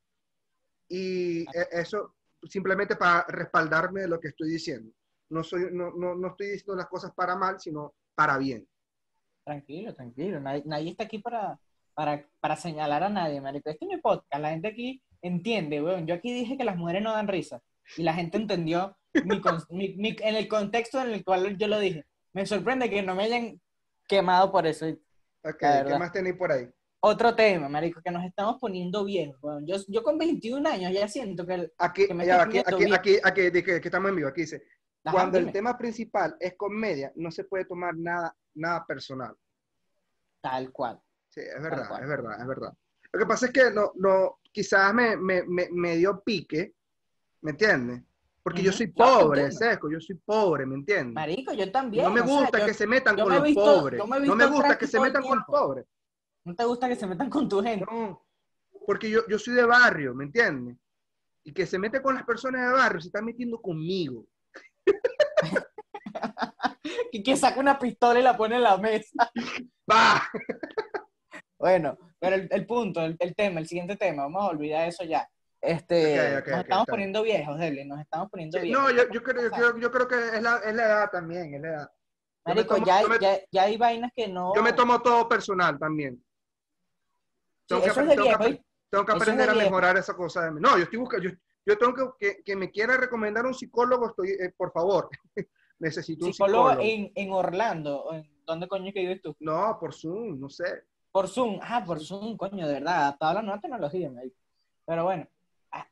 [0.90, 2.16] Y e, eso
[2.50, 4.92] simplemente para respaldarme de lo que estoy diciendo.
[5.30, 8.68] No, soy, no, no, no estoy diciendo las cosas para mal, sino para bien.
[9.44, 10.40] Tranquilo, tranquilo.
[10.40, 11.60] Nadie, está aquí para,
[11.94, 13.70] para, señalar a nadie, marico.
[13.70, 14.42] Este es mi podcast.
[14.42, 16.08] La gente aquí entiende, weón.
[16.08, 17.62] Yo aquí dije que las mujeres no dan risa.
[17.98, 19.42] Y la gente entendió mi,
[20.22, 22.06] en el contexto en el cual yo lo dije.
[22.34, 23.62] Me sorprende que no me hayan
[24.08, 24.88] quemado por eso.
[25.44, 26.68] Ok, ¿qué más tenéis por ahí?
[27.06, 29.62] otro tema, marico, que nos estamos poniendo viejos.
[29.66, 33.76] yo, yo con 21 años ya siento que, aquí, me aquí, aquí, aquí, aquí, que,
[33.84, 34.64] estamos en vivo, aquí dice,
[35.12, 39.36] cuando el tema principal es comedia, no se puede tomar nada, nada personal.
[40.42, 41.02] Tal cual.
[41.30, 42.74] Sí, es verdad, es verdad, es verdad.
[43.12, 46.76] Lo que pasa es que no, no, quizás me, me, me, dio pique,
[47.42, 48.02] ¿me entiendes?
[48.42, 51.14] Porque yo soy pobre, Sesco, yo soy pobre, ¿me entiendes?
[51.14, 52.04] Marico, yo también.
[52.04, 54.00] No me gusta que se metan con los pobres.
[54.00, 55.86] No me gusta que se metan con los pobres.
[56.44, 57.86] ¿No te gusta que se metan con tu gente?
[57.90, 58.22] No,
[58.86, 60.78] porque yo, yo soy de barrio, ¿me entiendes?
[61.44, 64.26] Y que se mete con las personas de barrio, se está metiendo conmigo.
[67.14, 69.32] Y que saca una pistola y la pone en la mesa.
[69.92, 70.28] ¡Va!
[71.60, 75.30] bueno, pero el, punto, el, tema, el siguiente tema, vamos a olvidar eso ya.
[75.62, 78.82] Este, nos estamos poniendo viejos, Dele, nos estamos poniendo viejos.
[78.82, 81.62] No, yo, yo, creo, yo, yo, creo que es la, es la edad también, es
[81.62, 81.92] la edad.
[82.46, 84.54] Marico, ya, ya, ya, hay vainas que no.
[84.56, 86.22] Yo me tomo todo personal también.
[87.68, 90.60] Tengo, que, tengo, que, aprender a mejorar esa cosa de mí.
[90.60, 94.32] No, yo estoy buscando, yo, yo tengo que, que, me quiera recomendar un psicólogo, estoy,
[94.32, 95.10] eh, por favor.
[95.84, 96.80] Necesito un psicólogo.
[96.80, 98.10] En, en Orlando.
[98.46, 99.36] ¿Dónde coño es que vives tú?
[99.40, 100.86] No, por Zoom, no sé.
[101.12, 104.10] Por Zoom, ah, por Zoom, coño, de verdad, toda la nueva tecnología,
[104.86, 105.28] Pero bueno,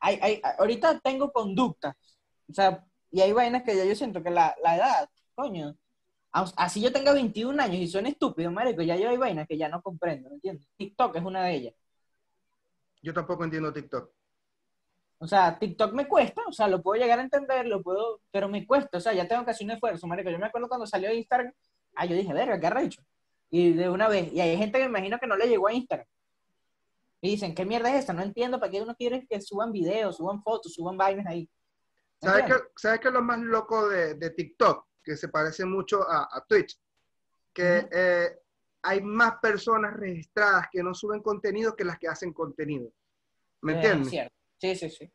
[0.00, 1.94] hay, hay, ahorita tengo conductas,
[2.48, 5.76] o sea, y hay vainas que ya yo siento que la, la edad, coño,
[6.32, 9.68] así yo tenga 21 años y suene estúpido, marico, ya yo hay vainas que ya
[9.68, 10.66] no comprendo, ¿me entiendes?
[10.76, 11.74] TikTok es una de ellas.
[13.02, 14.10] Yo tampoco entiendo TikTok.
[15.22, 18.48] O sea, TikTok me cuesta, o sea, lo puedo llegar a entender, lo puedo, pero
[18.48, 20.30] me cuesta, o sea, ya tengo que hacer un esfuerzo, marico.
[20.30, 21.52] Yo me acuerdo cuando salió Instagram,
[21.94, 23.02] ah, yo dije, verga, qué hecho
[23.48, 25.72] Y de una vez, y hay gente que me imagino que no le llegó a
[25.72, 26.06] Instagram.
[27.20, 28.12] Y dicen, ¿qué mierda es esta?
[28.12, 31.48] No entiendo para qué uno quiere que suban videos, suban fotos, suban vainas ahí.
[32.20, 34.84] ¿Sabes qué, ¿Sabes qué es lo más loco de, de TikTok?
[35.02, 36.78] que se parece mucho a, Twitch,
[37.52, 38.38] que eh,
[38.82, 42.90] hay más personas registradas que no suben contenido que las que hacen contenido.
[43.60, 44.30] ¿Me eh, entiendes?
[44.62, 45.12] Sí, sí, sí.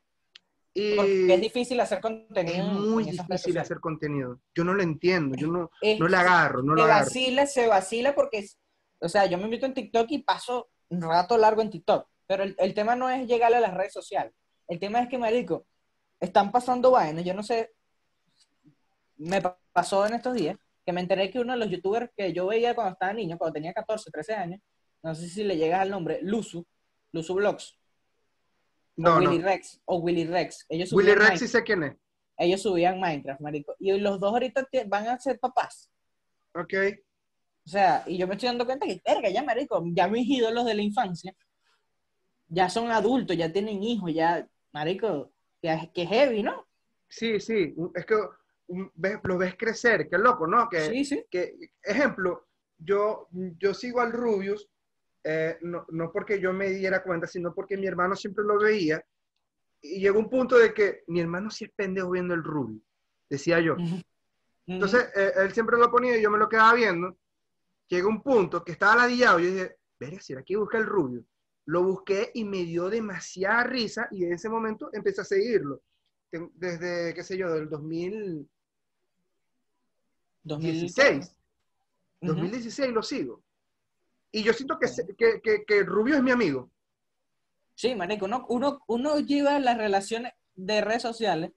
[0.73, 2.57] Y es difícil hacer contenido.
[2.57, 4.41] Es muy difícil hacer contenido.
[4.53, 7.05] Yo no lo entiendo, yo no, no le agarro, no lo se agarro.
[7.05, 8.45] Vacila, se vacila porque,
[8.99, 12.43] o sea, yo me meto en TikTok y paso un rato largo en TikTok, pero
[12.43, 14.33] el, el tema no es llegar a las redes sociales.
[14.67, 15.65] El tema es que, marico,
[16.19, 17.71] están pasando vainas, yo no sé,
[19.15, 22.47] me pasó en estos días que me enteré que uno de los youtubers que yo
[22.47, 24.61] veía cuando estaba niño, cuando tenía 14, 13 años,
[25.01, 26.67] no sé si le llegas al nombre, Luzu,
[27.13, 27.77] Luzu Vlogs.
[28.97, 30.65] No, o Willy Rex, o Willy Rex.
[30.69, 31.95] Ellos Willy Rex sí sé quién es.
[32.37, 33.75] Ellos subían Minecraft, marico.
[33.79, 35.89] Y los dos ahorita van a ser papás.
[36.53, 36.73] Ok.
[37.65, 40.65] O sea, y yo me estoy dando cuenta que, verga, ya, marico, ya mis ídolos
[40.65, 41.35] de la infancia
[42.49, 45.31] ya son adultos, ya tienen hijos, ya, marico,
[45.61, 46.65] que, que heavy, ¿no?
[47.09, 47.75] Sí, sí.
[47.93, 48.15] Es que
[49.23, 50.69] lo ves crecer, qué loco, ¿no?
[50.69, 51.25] Que, sí, sí.
[51.29, 54.69] Que, ejemplo, yo, yo sigo al Rubius,
[55.29, 59.03] eh, no, no, porque yo me diera cuenta, sino porque mi hermano siempre lo veía,
[59.81, 62.81] y llegó un punto de que mi hermano sí es pendejo viendo el Rubius,
[63.29, 63.75] decía yo.
[64.65, 67.17] Entonces, eh, él siempre lo ponía y yo me lo quedaba viendo.
[67.89, 71.25] Llegó un punto que estaba ladillado, yo dije, verga, si aquí busca el Rubius.
[71.65, 75.81] Lo busqué y me dio demasiada risa, y en ese momento empecé a seguirlo.
[76.31, 78.49] Desde, qué sé yo, del 2000,
[80.43, 81.35] 2016.
[82.21, 83.43] 2016 lo sigo.
[84.31, 84.87] Y yo siento que,
[85.41, 86.69] que, que, Rubio es mi amigo.
[87.75, 91.51] Sí, marico, uno, uno, uno lleva las relaciones de redes sociales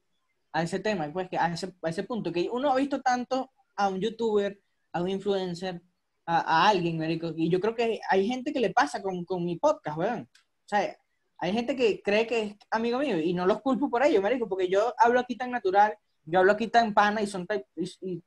[0.52, 3.50] a ese tema, pues que a ese, a ese punto, que uno ha visto tanto
[3.76, 4.60] a un youtuber,
[4.92, 5.82] a un influencer,
[6.26, 9.56] a, alguien, marico, y yo creo que hay gente que le pasa con, con mi
[9.56, 10.28] podcast, weón.
[10.30, 10.96] O sea,
[11.38, 14.48] hay gente que cree que es amigo mío y no los culpo por ello, marico,
[14.48, 18.22] porque yo hablo aquí tan natural, yo hablo aquí tan pana y son y,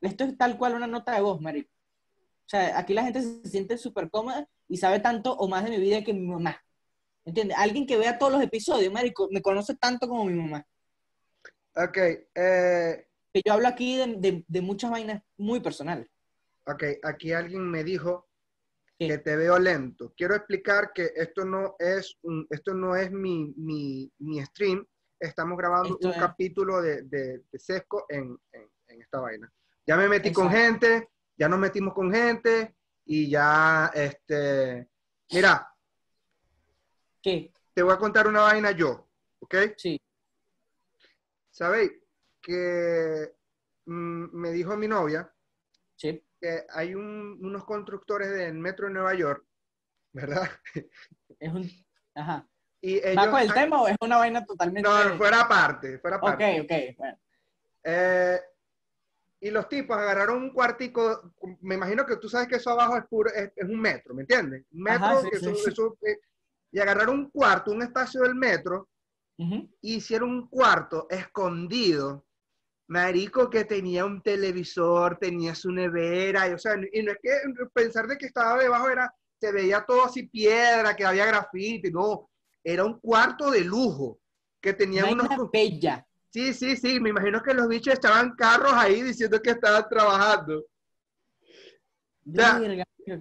[0.00, 1.70] esto es tal cual una nota de voz, marico.
[2.50, 5.70] O sea, aquí la gente se siente súper cómoda y sabe tanto o más de
[5.70, 6.60] mi vida que mi mamá.
[7.24, 7.56] ¿Entiendes?
[7.56, 10.66] Alguien que vea todos los episodios, marico, me conoce tanto como mi mamá.
[11.76, 11.96] Ok.
[12.34, 16.08] Eh, que yo hablo aquí de, muchas vainas muy personales.
[16.66, 18.28] Ok, aquí alguien me dijo
[18.98, 20.12] que te veo lento.
[20.16, 24.84] Quiero explicar que esto no es, un, esto no es mi, mi, mi stream.
[25.20, 29.48] Estamos grabando un capítulo de, de, Sesco en, en esta vaina.
[29.86, 31.10] Ya me metí con gente,
[31.40, 32.76] ya nos metimos con gente
[33.06, 34.90] y ya, este,
[35.32, 35.74] mira.
[37.22, 37.50] ¿Qué?
[37.72, 39.54] Te voy a contar una vaina yo, ¿ok?
[39.78, 39.98] Sí.
[41.50, 41.92] ¿Sabéis?
[42.42, 43.32] Que
[43.86, 45.32] mm, me dijo mi novia
[45.96, 46.22] sí.
[46.38, 49.46] que hay unos constructores del metro de Nueva York,
[50.12, 50.46] ¿verdad?
[51.38, 51.70] Es un...
[52.14, 52.46] Ajá.
[52.82, 54.86] Y ¿Va con el tema o es una vaina totalmente...?
[54.86, 56.60] No, fuera aparte, fuera aparte.
[56.60, 57.18] Ok, ok, bueno.
[57.82, 58.40] Eh,
[59.40, 63.04] y los tipos agarraron un cuartico, me imagino que tú sabes que eso abajo es,
[63.06, 64.66] puro, es, un metro, ¿me entiendes?
[64.70, 66.18] Un metro, eh,
[66.70, 68.88] y agarraron un cuarto, un espacio del metro,
[69.38, 72.26] y hicieron un cuarto escondido,
[72.88, 77.30] marico, que tenía un televisor, tenía su nevera, y, o sea, y no es que
[77.72, 82.28] pensar de que estaba debajo era, se veía todo así piedra, que había grafiti, no,
[82.62, 84.20] era un cuarto de lujo,
[84.60, 85.50] que tenía una unos...
[85.50, 89.84] bella Sí, sí, sí, me imagino que los bichos estaban carros ahí diciendo que estaban
[89.88, 90.64] trabajando.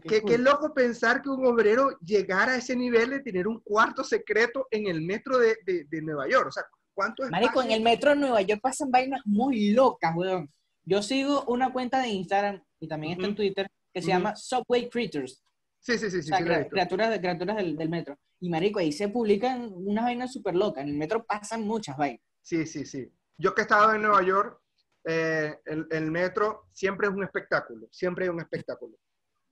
[0.07, 4.67] qué, loco pensar que un obrero llegara a ese nivel de tener un cuarto secreto
[4.69, 5.57] en el metro de,
[6.03, 6.47] Nueva York.
[6.49, 7.31] O sea, ¿cuánto es?
[7.31, 10.51] Marico, en el metro de Nueva York pasan vainas muy locas, weón.
[10.85, 14.87] Yo sigo una cuenta de Instagram y también está en Twitter que se llama Subway
[14.87, 15.43] Critters.
[15.79, 16.21] Sí, sí, sí.
[16.21, 18.19] sí, criaturas, de, criaturas del, del, metro.
[18.39, 20.83] Y marico, ahí se publican unas vainas súper locas.
[20.83, 22.21] En el metro pasan muchas vainas.
[22.41, 23.11] Sí, sí, sí.
[23.37, 24.59] Yo que he estado en Nueva York,
[25.05, 28.97] eh, el, metro siempre es un espectáculo, siempre hay un espectáculo.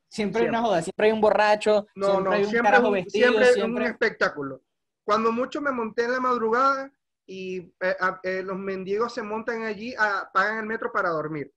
[0.09, 2.91] Siempre, hay una joda, siempre hay un borracho, no, siempre no, hay un siempre, carajo
[2.91, 3.29] vestido.
[3.29, 4.61] Siempre, siempre un espectáculo.
[5.03, 6.91] Cuando mucho me monté en la madrugada
[7.25, 11.51] y eh, eh, los mendigos se montan allí, a, pagan el metro para dormir.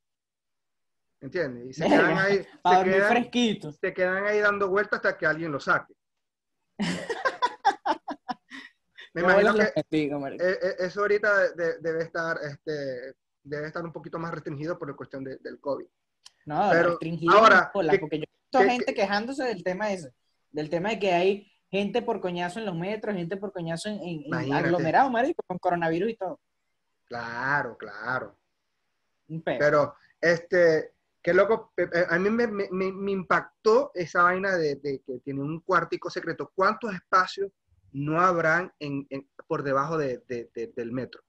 [1.20, 1.66] ¿Entiendes?
[1.66, 2.46] Y se quedan ahí.
[2.64, 5.94] Se quedan, Se quedan ahí dando vueltas hasta que alguien lo saque.
[9.26, 14.32] Me imagino que eh, eh, eso ahorita debe estar, este, debe estar un poquito más
[14.32, 15.86] restringido por la cuestión del COVID.
[16.46, 20.12] No, restringido ahora, porque yo he visto gente quejándose del tema ese,
[20.50, 24.00] del tema de que hay gente por coñazo en los metros, gente por coñazo en,
[24.02, 26.40] en, aglomerados, marico, con coronavirus y todo.
[27.04, 28.36] Claro, claro.
[29.44, 31.72] Pero, este, qué loco,
[32.08, 36.50] a mí me, me, me impactó esa vaina de, de, que tiene un cuartico secreto.
[36.54, 37.52] ¿Cuántos espacios
[37.92, 39.06] no habrán en,
[39.46, 40.22] por debajo de,
[40.76, 41.22] del metro.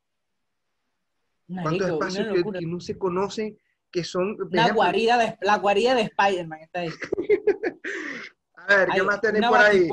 [1.48, 3.58] ¿Cuántos espacios que, no se conocen
[3.92, 4.38] que son...
[4.52, 6.90] La guarida de, la guarida de Spider-Man está ahí.
[8.56, 9.90] A ver, ¿qué más tenéis por ahí?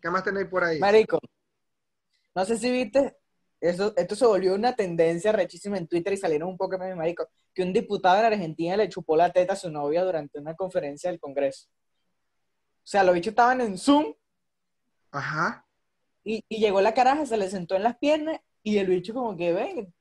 [0.00, 0.78] ¿Qué más tenéis por ahí?
[0.78, 1.18] Marico,
[2.34, 3.16] no sé si viste,
[3.60, 7.28] eso, esto se volvió una tendencia rechísima en Twitter y salieron un poco de marico,
[7.52, 11.10] que un diputado en Argentina le chupó la teta a su novia durante una conferencia
[11.10, 11.68] del Congreso.
[11.68, 14.14] O sea, los bichos estaban en Zoom.
[15.10, 15.65] Ajá.
[16.28, 19.52] Y, llegó la caraja, se le sentó en las piernas y el bicho como que,
[19.52, 19.94] ven,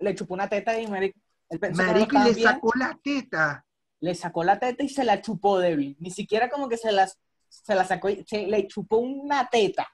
[0.00, 1.16] le chupó una teta y marico,
[1.74, 3.64] marico y le sacó la teta.
[4.00, 5.96] Le sacó la teta y se la chupó débil.
[6.00, 9.86] Ni siquiera como que se, las, se la sacó, se, le chupó una teta.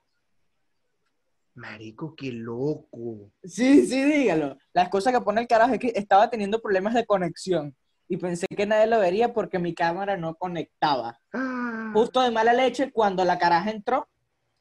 [1.55, 3.33] Marico, qué loco.
[3.45, 4.57] Sí, sí, dígalo.
[4.73, 7.77] Las cosas que pone el carajo es que estaba teniendo problemas de conexión
[8.09, 11.21] y pensé que nadie lo vería porque mi cámara no conectaba.
[11.35, 11.91] Ah.
[11.93, 14.09] Justo de mala leche, cuando la caraja entró,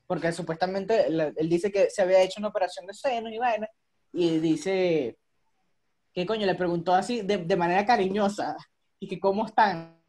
[0.08, 3.68] porque supuestamente él dice que se había hecho una operación de seno y vaina,
[4.12, 5.18] y dice,
[6.14, 6.46] ¿qué coño?
[6.46, 8.56] Le preguntó así de, manera cariñosa,
[9.00, 10.00] y que cómo están.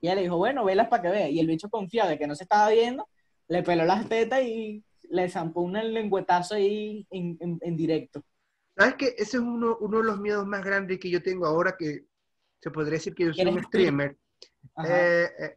[0.00, 1.28] Y ella le dijo, bueno, velas para que vea.
[1.28, 3.08] Y el bicho confiado de que no se estaba viendo,
[3.48, 8.22] le peló las tetas y le zampó un lengüetazo ahí en, en, directo.
[8.76, 9.06] ¿Sabes qué?
[9.18, 12.04] Ese es uno, uno de los miedos más grandes que yo tengo ahora que
[12.60, 14.16] se podría decir que yo soy un streamer.
[14.86, 15.54] Eh, eh,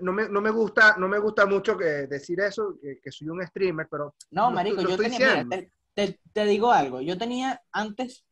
[0.00, 3.46] no, me, no, me, gusta, no me gusta mucho que decir eso, que, soy un
[3.46, 4.14] streamer, pero...
[4.30, 5.46] No, marico, yo tenía,
[5.94, 8.24] te, te, digo algo, yo tenía antes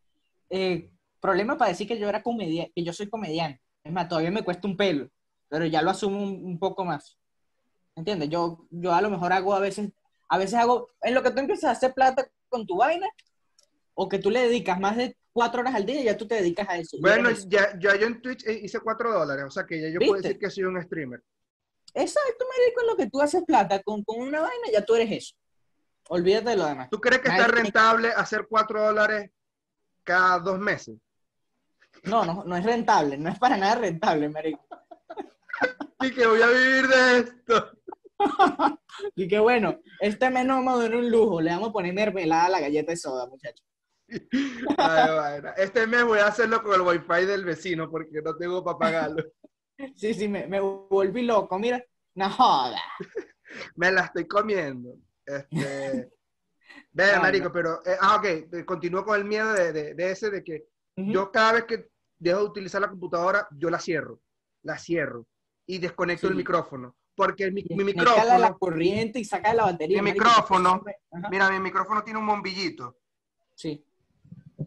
[0.50, 3.60] eh, problemas para decir que yo era comediante, que yo soy comediante.
[3.82, 5.08] Es más, todavía me cuesta un pelo,
[5.48, 7.18] pero ya lo asumo un, poco más.
[7.96, 8.28] ¿Entiendes?
[8.28, 9.90] Yo, yo a lo mejor hago a veces,
[10.28, 13.08] a veces hago, en lo que tú empiezas a hacer plata con tu vaina,
[13.94, 16.36] o que tú le dedicas más de cuatro horas al día y ya tú te
[16.36, 16.96] dedicas a eso.
[17.00, 20.22] Bueno, ya, ya, yo en Twitch hice cuatro dólares, o sea que ya yo puedo
[20.22, 21.22] decir que soy un streamer.
[21.92, 24.94] Exacto, me dedico en lo que tú haces plata con, con, una vaina, ya tú
[24.94, 25.34] eres eso.
[26.08, 26.88] Olvídate de lo demás.
[26.88, 29.30] ¿Tú crees que está rentable hacer cuatro dólares
[30.04, 30.96] cada dos meses?
[32.04, 34.64] No, no, no es rentable, no es para nada rentable, marico.
[36.00, 37.70] y que voy a vivir de esto.
[39.16, 42.60] y que bueno, este menú me un lujo, le vamos a poner mermelada a la
[42.60, 43.66] galleta de soda, muchachos.
[45.56, 49.24] Este mes voy a hacerlo con el wifi del vecino porque no tengo para pagarlo.
[49.96, 51.58] Sí, sí, me, me volví loco.
[51.58, 52.80] Mira, no joda.
[53.74, 54.94] me la estoy comiendo.
[55.26, 56.10] Este...
[56.92, 57.80] Ve, marico, pero...
[57.84, 61.64] Eh, ah, ok, continúo con el miedo de, de, ese, de que yo cada vez
[61.64, 64.20] que dejo de utilizar la computadora, yo la cierro.
[64.62, 65.26] La cierro.
[65.66, 66.96] Y desconecto el micrófono.
[67.16, 68.38] Porque mi, mi micrófono...
[68.38, 70.00] la corriente y saca la batería.
[70.02, 70.84] Mi micrófono...
[71.32, 72.96] Mira, mi micrófono tiene un bombillito.
[73.56, 73.84] Sí.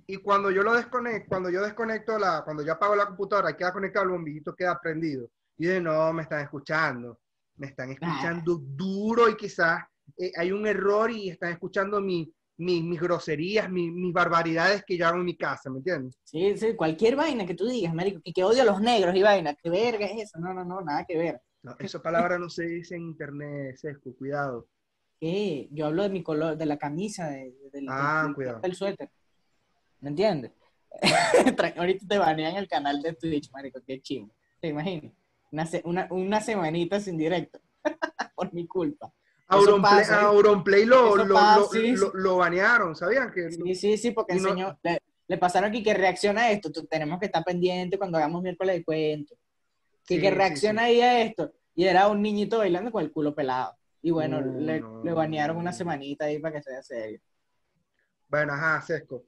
[0.06, 3.74] Y cuando yo lo desconecto, cuando yo desconecto la, cuando yo apago la computadora queda
[3.74, 5.30] conectado, el bombillito queda prendido.
[5.58, 7.20] Y de no, me están escuchando.
[7.56, 9.84] Me están escuchando duro y quizás
[10.18, 15.18] eh, hay un error y están escuchando mi, mis, groserías, mis, barbaridades que yo hago
[15.18, 16.18] en mi casa, ¿me entiendes?
[16.24, 19.22] Sí, sí, cualquier vaina que tú digas, marico, que, que odio a los negros y
[19.22, 20.40] vaina, ¿qué verga es eso?
[20.40, 21.42] No, no, no, nada que ver.
[21.64, 24.68] No, esa palabra no se dice en internet, Sesco, cuidado.
[25.20, 25.68] ¿Qué?
[25.72, 29.10] Yo hablo de mi color, de la camisa, de, del, ah, del, suéter.
[30.02, 30.52] ¿Me entiendes?
[31.78, 34.34] Ahorita te banean el canal de Twitch, marico, qué chingo.
[34.60, 35.14] ¿Te imaginas?
[35.52, 37.60] Una, una, una semanita sin directo.
[38.36, 39.12] Por mi culpa.
[39.50, 43.32] Auronplay, Auronplay lo, lo, lo, lo, banearon, ¿sabían?
[43.32, 46.70] Que sí, sí, sí, porque enseñó, le, pasaron aquí que reacciona a esto.
[46.90, 49.36] tenemos que estar pendiente cuando hagamos miércoles de cuento.
[50.06, 51.54] Que, que reacciona ahí a esto.
[51.76, 53.78] Y era un niñito bailando con el culo pelado.
[54.02, 57.20] Y bueno, le, le, banearon una semanita ahí para que sea serio.
[58.28, 59.24] Bueno, ajá, Sesco.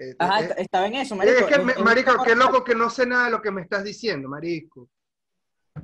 [0.00, 1.46] Eh, ajá, eh, estaba en eso, marico.
[1.46, 4.30] Es que, marico, qué loco que no sé nada de lo que me estás diciendo,
[4.30, 4.88] marico.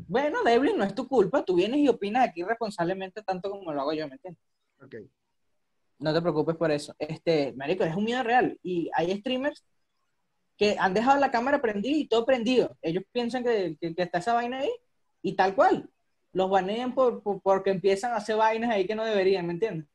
[0.08, 1.44] Bueno, Devlin, no es tu culpa.
[1.44, 4.42] Tú vienes y opinas aquí responsablemente tanto como lo hago yo, ¿me entiendes?
[4.82, 4.94] Ok.
[5.98, 6.94] No te preocupes por eso.
[6.98, 8.58] Este, marico, es un miedo real.
[8.62, 9.62] Y hay streamers
[10.56, 12.74] que han dejado la cámara prendida y todo prendido.
[12.80, 14.70] Ellos piensan que, que, está esa vaina ahí
[15.20, 15.90] y tal cual.
[16.32, 19.86] Los banean por, porque empiezan a hacer vainas ahí que no deberían, ¿me entiendes?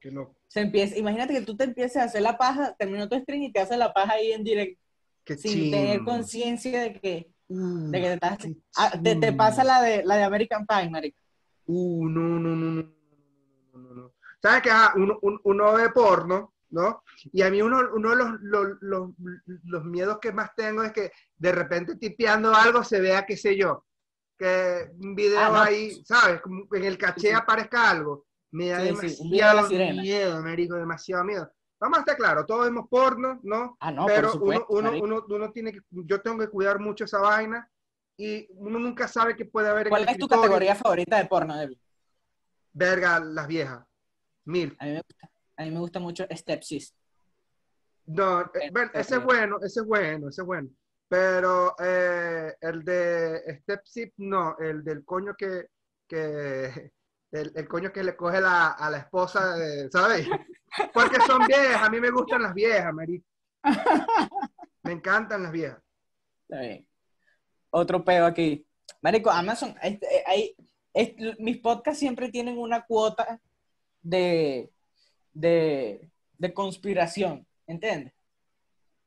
[0.00, 0.39] qué loco.
[0.50, 3.52] Se empieza, imagínate que tú te empieces a hacer la paja, terminó tu stream y
[3.52, 4.82] te haces la paja ahí en directo.
[5.38, 8.38] sin tener conciencia de que de que te, estás,
[8.76, 11.20] ah, te, pasa la de, la de American Pie, marico.
[11.66, 12.92] Uh, no, no, no, no,
[13.74, 17.04] no, no, ¿Sabes que uno, uno, ve porno, ¿no?
[17.32, 19.10] Y a mí uno, uno de los, los, los,
[19.64, 23.56] los, miedos que más tengo es que de repente tipeando algo se vea, qué sé
[23.56, 23.84] yo,
[24.36, 26.40] que un video ah, ahí, ¿sabes?
[26.40, 28.26] Como en el caché aparezca algo.
[28.52, 31.50] Me da demasiado miedo, Américo, demasiado miedo.
[31.78, 33.76] Vamos a estar claro, todos vemos porno, ¿no?
[33.80, 37.18] Ah, no, Pero supuesto, uno, uno, uno, tiene que, yo tengo que cuidar mucho esa
[37.18, 37.70] vaina
[38.18, 39.88] y uno nunca sabe qué puede haber.
[39.88, 41.78] ¿Cuál es tu categoría favorita de porno, David?
[42.72, 43.86] Verga, las viejas.
[44.44, 44.76] Mil.
[44.78, 46.94] A mí me gusta, a mí me gusta mucho Stepsis.
[48.06, 50.68] No, eh, ese es bueno, ese es bueno, ese es bueno.
[51.08, 55.68] Pero eh, el de Stepsis, no, el del coño que,
[56.06, 56.92] que
[57.32, 59.56] el, el, coño que le coge la, a la esposa,
[59.90, 60.28] ¿sabes?
[60.92, 63.26] Porque son viejas, a mí me gustan las viejas, marico.
[64.82, 65.80] Me encantan las viejas.
[66.48, 66.88] Está bien.
[67.70, 68.66] Otro pedo aquí.
[69.02, 70.54] Marico, Amazon, este, hay,
[71.38, 73.40] mis podcasts siempre tienen una cuota
[74.02, 74.70] de,
[75.32, 78.12] de, de conspiración, ¿entiendes?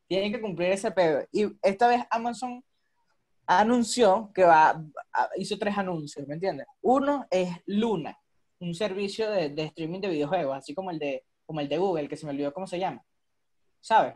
[0.07, 1.25] Tienen que cumplir ese pedo.
[1.31, 2.63] Y esta vez Amazon
[3.45, 4.83] anunció que va,
[5.37, 6.67] hizo tres anuncios, ¿me entiendes?
[6.81, 8.17] Uno es Luna,
[8.59, 12.07] un servicio de, de, streaming de videojuegos, así como el de, como el de Google,
[12.07, 13.03] que se me olvidó cómo se llama.
[13.81, 14.15] ¿Sabes?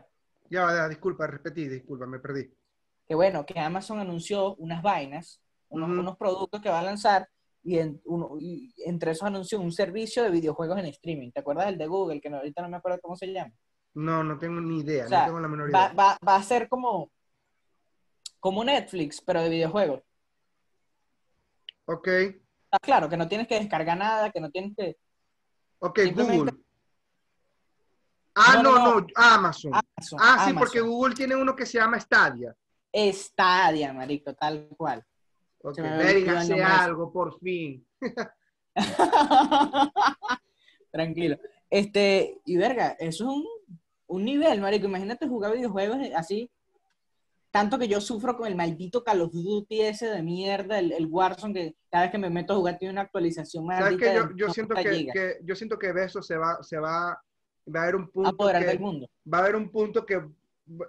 [0.50, 2.50] Ya, disculpa, repetí, disculpa, me perdí.
[3.06, 7.28] Que bueno, que Amazon anunció unas vainas, unos, unos productos que va a lanzar,
[7.62, 11.30] y, en, uno, y, entre esos anunció un servicio de videojuegos en streaming.
[11.32, 13.52] ¿Te acuerdas del de Google, que ahorita no me acuerdo cómo se llama?
[13.94, 15.88] No, no tengo ni idea, no tengo la menor idea.
[15.88, 17.10] Va, va, va a ser como
[18.40, 20.02] como Netflix, pero de videojuegos.
[21.86, 22.08] Ok.
[22.08, 24.96] Está claro, que no tienes que descargar nada, que no tienes que...
[25.78, 26.52] Ok, Google.
[28.34, 29.72] Ah, no, no, Amazon.
[30.18, 32.54] Ah, sí, porque Google tiene uno que se llama Stadia.
[32.94, 35.04] Stadia, marico, tal cual.
[35.62, 37.84] Ok, hace algo, por fin.
[40.92, 41.36] Tranquilo.
[41.68, 43.44] Este, y verga, eso es un,
[44.06, 44.86] un nivel, marico.
[44.86, 46.50] Imagínate jugar videojuegos así
[47.50, 51.54] tanto que yo sufro con el maldito Call of Duty ese de mierda, el, Warzone,
[51.54, 54.50] que cada vez que me meto a jugar tiene una actualización ¿Sabes que yo, yo
[54.50, 57.20] siento que, yo siento que eso se va, se va,
[57.74, 59.08] va a haber un punto que, del mundo.
[59.32, 60.22] va a haber un punto que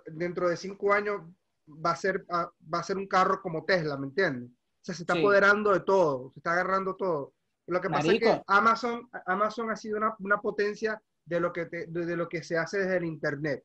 [0.08, 1.22] dentro de cinco años
[1.68, 4.50] va a ser, va a ser un carro como Tesla, ¿me entiendes?
[4.50, 7.34] O sea, se está apoderando de todo, se está agarrando todo.
[7.68, 11.66] Lo que pasa es que Amazon, Amazon ha sido una, una potencia de lo, que
[11.66, 13.64] de lo que se hace desde el Internet.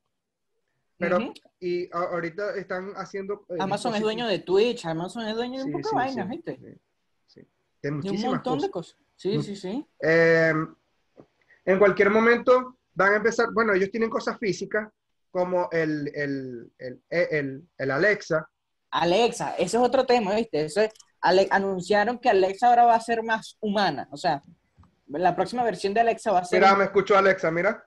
[0.98, 1.18] Pero,
[1.60, 3.44] y ahorita están haciendo.
[3.48, 6.80] Eh, Amazon es dueño de Twitch, Amazon es dueño de un poco de vainas, ¿viste?
[7.26, 7.46] Sí,
[7.82, 8.96] De un montón de cosas.
[9.16, 9.86] Sí, sí, sí.
[10.00, 10.74] Em,
[11.64, 14.88] en cualquier momento van a empezar, bueno, ellos tienen cosas físicas
[15.30, 18.48] como el, el, el, el, el Alexa.
[18.90, 20.64] Alexa, ese es otro tema, ¿viste?
[20.64, 20.80] Eso
[21.50, 24.08] anunciaron que Alexa ahora va a ser más humana.
[24.12, 24.42] O sea,
[25.08, 26.60] la próxima versión de Alexa va a ser.
[26.60, 27.84] Mira, me escucho Alexa, mira.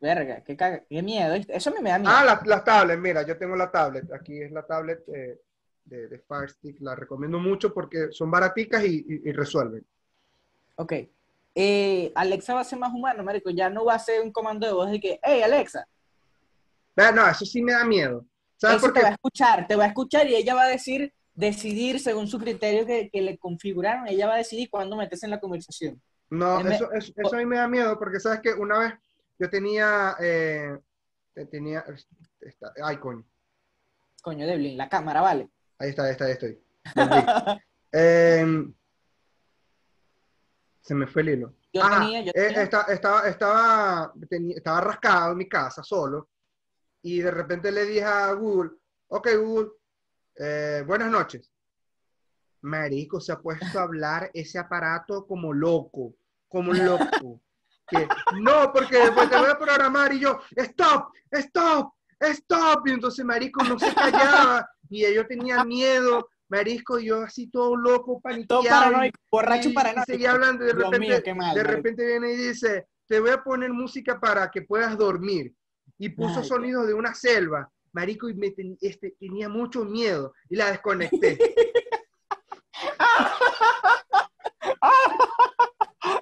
[0.00, 1.34] Verga, qué, qué miedo.
[1.48, 2.12] Eso me, da miedo.
[2.14, 4.12] Ah, las la tablets, mira, yo tengo la tablet.
[4.12, 5.40] Aquí es la tablet eh,
[5.84, 6.80] de, de Fire Stick.
[6.80, 9.84] La recomiendo mucho porque son baraticas y, resuelven.
[10.76, 10.92] Ok.
[11.54, 13.50] Eh, Alexa va a ser más humano, marico.
[13.50, 15.86] Ya no va a ser un comando de voz de que, hey, Alexa.
[16.96, 18.24] No, eso sí me da miedo.
[18.56, 21.12] ¿Sabes eso te va a escuchar, te va a escuchar y ella va a decir,
[21.34, 25.30] decidir según su criterio que, que le configuraron, ella va a decidir cuándo metes en
[25.30, 26.02] la conversación.
[26.28, 28.94] No, eso, eso, eso, a mí me da miedo porque sabes que una vez
[29.38, 30.78] yo tenía, eh,
[31.50, 31.84] tenía,
[32.40, 33.24] esta, ay coño.
[34.22, 35.48] Coño, Devlin, la cámara, vale.
[35.78, 36.62] Ahí está, ahí está, ahí estoy.
[37.90, 38.74] Em,
[40.82, 41.54] se me fue el hilo.
[41.72, 46.28] Yo tenía, yo eh, estaba, estaba, estaba, estaba rascado en mi casa solo
[47.00, 48.72] y de repente le dije a Google,
[49.06, 49.70] ok Google,
[50.36, 51.50] eh, buenas noches.
[52.60, 56.14] Marico, se ha puesto a hablar ese aparato como loco,
[56.48, 57.40] como loco.
[57.88, 58.06] Que,
[58.40, 62.86] no, porque después te voy a programar y yo, stop, stop, stop.
[62.86, 66.28] Y entonces Marico no se callaba y yo tenía miedo.
[66.48, 68.62] Marisco, yo así todo loco, paniqueado.
[68.62, 70.04] Todo paranoico, borracho paranoico.
[70.06, 71.22] Y seguía hablando y de repente,
[71.54, 75.54] de repente viene y dice, te voy a poner música para que puedas dormir.
[75.98, 77.70] Y puso sonidos de una selva.
[77.92, 81.38] Marico, y me este, tenía mucho miedo y la desconecté.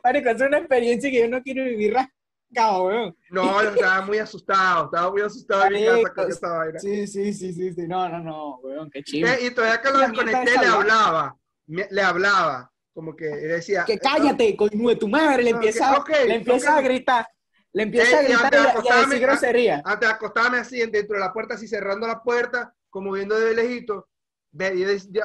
[0.07, 3.17] Marico, es una experiencia que yo no quiero vivir rascado, weón.
[3.29, 6.79] No, yo estaba muy asustado, estaba muy asustado en mi casa con esa vaina.
[6.79, 9.29] Sí, sí, sí, sí, sí, no, no, no, weón, qué chido.
[9.43, 11.37] Y todavía que lo desconecté le hablaba,
[11.67, 13.85] le hablaba, como que decía...
[13.85, 17.27] Que cállate, coño de tu madre, le empieza, le empieza a gritar.
[17.73, 19.83] Le empieza a gritar y, a decir grosería.
[19.85, 23.57] Antes de acostarme así dentro de la puerta, así cerrando la puerta, como viendo de
[23.57, 24.09] lejito,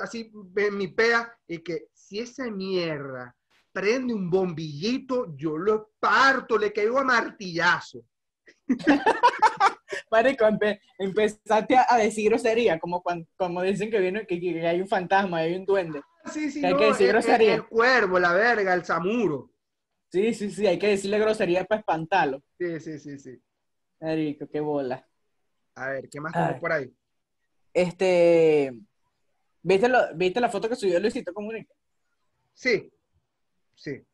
[0.01, 0.31] así
[0.71, 3.35] mi pea, y que si esa mierda
[3.71, 8.03] prende un bombillito, yo lo parto, le caigo a martillazo.
[10.11, 10.45] Marico,
[10.97, 15.55] empezaste a decir grosería, como cuando como dicen que viene que, hay un fantasma, hay
[15.55, 16.01] un duende.
[16.25, 17.55] Sí, sí, hay que decir grosería.
[17.55, 19.51] El, cuervo, la verga, el samuro.
[20.09, 22.43] Sí, sí, sí, hay que decirle grosería para espantarlo.
[22.57, 23.41] Sí, sí, sí, sí.
[23.99, 25.07] Marico, qué bola.
[25.75, 26.93] A ver, ¿qué más tenemos por ahí?
[27.73, 28.73] Este,
[29.61, 31.73] ¿viste, lo, ¿viste la foto que subió Luisito Comunica?
[32.53, 32.91] Sí,
[33.81, 34.05] sí.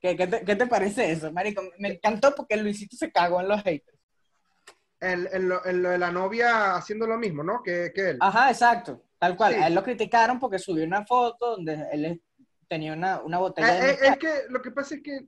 [0.00, 1.62] ¿Qué, qué, te, ¿Qué, te, parece eso, marico?
[1.78, 3.98] Me encantó porque Luisito se cagó en los haters.
[5.00, 7.62] En, en, lo, en lo, de la novia haciendo lo mismo, ¿no?
[7.62, 8.18] Que, que él.
[8.20, 9.02] Ajá, exacto.
[9.18, 9.54] Tal cual.
[9.54, 12.22] A él lo criticaron porque subió una foto donde él
[12.68, 15.26] tenía una, una botella de eh, Es que lo que pasa es que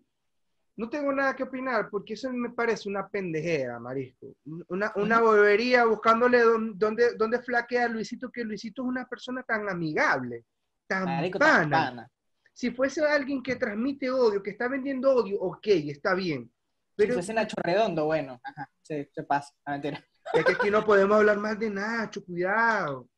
[0.76, 4.34] no tengo nada que opinar porque eso me parece una pendejera, Marisco.
[4.68, 6.40] Una, una bobería buscándole
[6.74, 10.44] dónde, dónde flaquea Luisito, que Luisito es una persona tan amigable,
[10.86, 11.60] tan Marico, pana.
[11.60, 12.10] Tan pana
[12.52, 16.50] si fuese alguien que transmite odio, que está vendiendo odio, ok, está bien.
[16.96, 17.10] Pero...
[17.10, 20.04] Si fuese Nacho Redondo, bueno, ajá, se, se pasa, a mentira.
[20.32, 23.08] Es que aquí no podemos hablar más de Nacho, cuidado.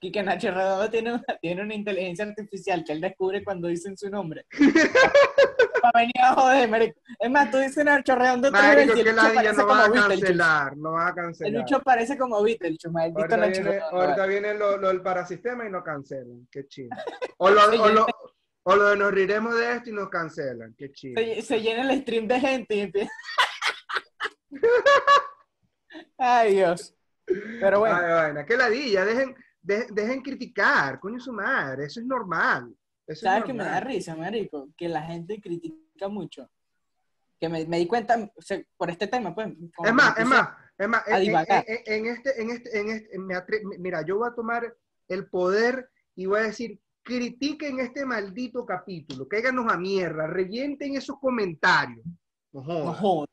[0.00, 3.96] Y que Nacho Redondo tiene una, tiene una inteligencia artificial que él descubre cuando dicen
[3.96, 4.46] su nombre.
[5.84, 6.98] Para venir a joder, marico.
[7.18, 10.92] Es más, tú dices Nacho Redondo marico, que la día no va a cancelar, no
[10.92, 11.52] va a cancelar.
[11.52, 13.80] El Lucho parece como Beetlejuice, maldito ahorita viene.
[13.80, 16.88] Ahorita viene lo, lo, del parasistema y no cancelan, qué chido.
[17.36, 18.06] O lo, o lo,
[18.62, 20.74] o lo de nos riremos de esto y nos cancelan.
[20.74, 21.22] Qué chido.
[21.42, 23.12] Se, llena el stream de gente y empieza.
[26.16, 26.96] Ay, Dios.
[27.60, 27.96] Pero bueno.
[27.96, 29.04] Ay, bueno, qué ladilla.
[29.04, 31.84] Dejen, dejen criticar, coño su madre.
[31.84, 32.74] Eso es normal.
[33.08, 34.68] ¿Sabes qué me da risa, marico?
[34.76, 36.50] Que la gente critica mucho.
[37.38, 38.30] Que me, me di cuenta
[38.76, 39.48] por este tema, pues.
[39.84, 40.48] Es más, es más,
[40.78, 41.02] es más.
[41.06, 41.24] En,
[41.86, 42.90] en, este, en este, en
[43.30, 44.74] este, mira, yo voy a tomar
[45.08, 51.18] el poder y voy a decir critiquen este maldito capítulo, cáiganos a mierda, revienten esos
[51.20, 52.04] comentarios.
[52.52, 53.28] No jodas.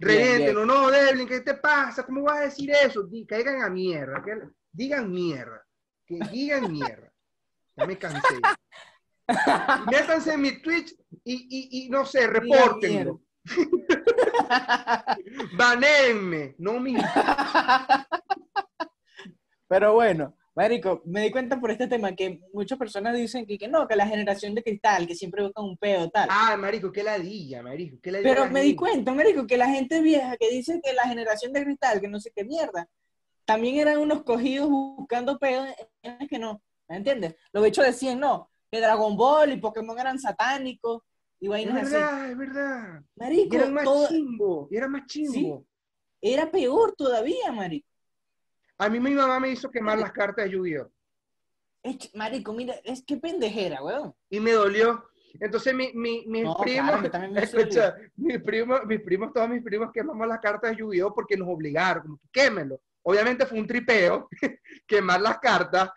[0.00, 2.04] No no, Devlin, ¿qué te pasa?
[2.04, 3.08] ¿Cómo vas a decir eso?
[3.28, 4.22] caigan a mierda,
[4.72, 5.64] digan mierda,
[6.06, 7.09] que digan mierda.
[7.76, 8.40] Ya me cansé.
[9.90, 10.94] Métanse en mi Twitch
[11.24, 13.20] y, y, y no sé, repórtenlo.
[15.56, 16.94] Banenme, no me.
[19.68, 23.68] Pero bueno, Marico, me di cuenta por este tema que muchas personas dicen que, que
[23.68, 26.28] no, que la generación de cristal, que siempre buscan un pedo, tal.
[26.30, 28.34] Ah, Marico, qué ladilla, Marico, qué ladilla.
[28.34, 31.62] Pero me di cuenta, Marico, que la gente vieja que dice que la generación de
[31.62, 32.88] cristal, que no sé qué mierda,
[33.44, 35.64] también eran unos cogidos buscando pedo
[36.28, 36.60] que no,
[36.90, 37.36] ¿me entiendes?
[37.52, 41.02] Los bichos decían, no, que Dragon Ball y Pokémon eran satánicos
[41.38, 45.66] y vainas es verdad, Es verdad, Marico, y eran más chimbo, y era más chimbo.
[46.20, 47.88] era peor todavía, Marico.
[48.76, 50.64] A mí mi mamá me hizo quemar las cartas de yu
[52.14, 54.14] Marico, mira, es que pendejera, weón.
[54.28, 55.04] Y me dolió.
[55.38, 57.00] Entonces mi, mi, mis primos,
[57.36, 61.48] escucha, mis primos, mis primos, todos mis primos quemamos las cartas de yu porque nos
[61.48, 62.80] obligaron, como que quémelo.
[63.02, 64.28] Obviamente fue un tripeo,
[64.86, 65.90] quemar las cartas.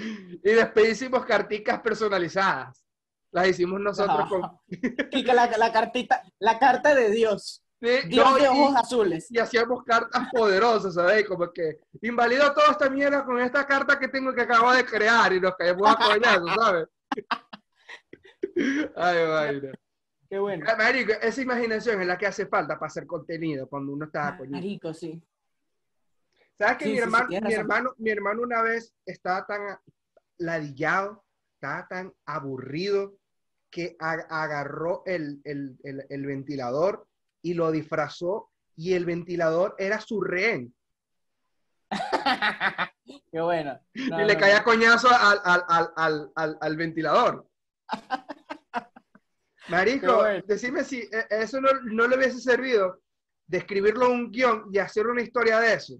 [0.44, 2.84] Y después hicimos carticas personalizadas.
[3.32, 4.42] Las hicimos nosotros con...
[5.12, 7.62] Y que la, la cartita, la carta de Dios.
[7.80, 9.30] Dios de ojos azules.
[9.30, 11.26] Y hacíamos cartas poderosas, ¿sabes?
[11.26, 15.32] Como que invalido toda esta mierda con esta carta que tengo que acabo de crear
[15.32, 16.88] y nos caemos a coñazo, ¿sabes?
[18.96, 19.72] Ay, vaina.
[20.28, 20.64] Qué bueno.
[20.68, 24.36] Ah, Marico, esa imaginación es la que hace falta para hacer contenido cuando uno está
[24.36, 24.50] coño.
[24.50, 25.20] Marico, sí.
[26.60, 27.60] ¿Sabes que Sí, mi, sí, hermano, tienes mi, razón.
[27.60, 29.78] hermano, mi hermano una vez estaba tan
[30.36, 33.16] ladillado, estaba tan aburrido
[33.70, 37.06] que agarró el, el- el- el ventilador
[37.40, 40.74] y lo disfrazó y el ventilador era su rehén.
[43.32, 43.80] Qué bueno.
[43.94, 44.64] No, y le no, caía no.
[44.64, 47.48] coñazo al, al, al, al, al- al ventilador.
[49.70, 50.44] Marico, bueno.
[50.46, 53.00] decime si eh, eso no, le hubiese servido
[53.46, 55.94] de escribirlo en un guion y hacer una historia de eso.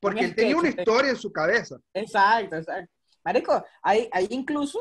[0.00, 1.78] Porque él tenía una historia en su cabeza.
[1.94, 2.92] Exacto, exacto.
[3.24, 4.78] Marico, hay, hay incluso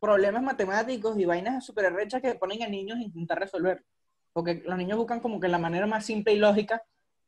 [0.00, 3.84] problemas matemáticos y vainas súper arrechas que ponen a niños a intentar resolver.
[4.32, 6.82] Porque los niños buscan como que la manera más simple y lógica,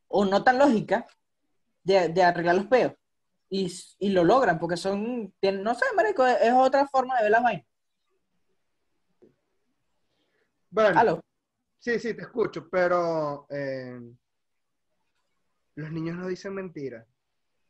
[0.07, 1.07] o no tan lógica,
[1.83, 2.93] de, de arreglar los peos.
[3.49, 7.23] Y, y lo logran, porque son, tienen- no sé, marico, es, es otra forma de
[7.23, 7.65] ver las vainas.
[10.69, 11.21] Bueno, Aló.
[11.79, 13.99] sí, sí, te escucho, pero eh,
[15.75, 17.05] los niños no dicen mentiras.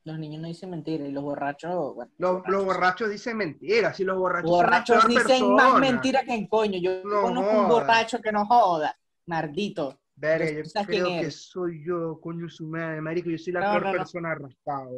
[0.03, 3.95] Los niños no dicen mentiras y los borrachos, bueno, Los, los borrachos dicen mentiras.
[3.95, 5.79] Si los borrachos, borrachos son la dicen más persona.
[5.91, 6.79] mentiras que en coño.
[6.79, 7.69] Yo No conozco un jodas.
[7.69, 8.97] borracho que no joda,
[9.27, 9.99] maldito.
[10.15, 11.49] Verga, yo creo que eres.
[11.49, 13.29] soy yo, coño su madre, marico.
[13.29, 14.91] Yo soy la No, peor no, persona rascado.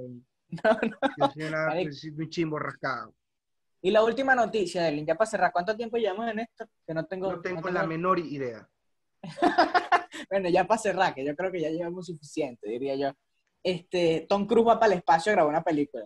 [0.63, 0.97] No, no.
[1.17, 3.13] Yo soy, una- yo soy un chimbo rascado.
[3.81, 6.65] Y la última noticia, Delin, ya para cerrar, ¿cuánto tiempo llevamos en esto?
[6.87, 7.29] Que no tengo.
[7.31, 8.69] No tengo no la tengo- menor idea.
[10.29, 13.11] Bueno, ya para cerrar, que yo creo que ya llevamos suficiente, diría yo.
[13.63, 16.05] Este, Tom Cruise va para el espacio a grabar una película.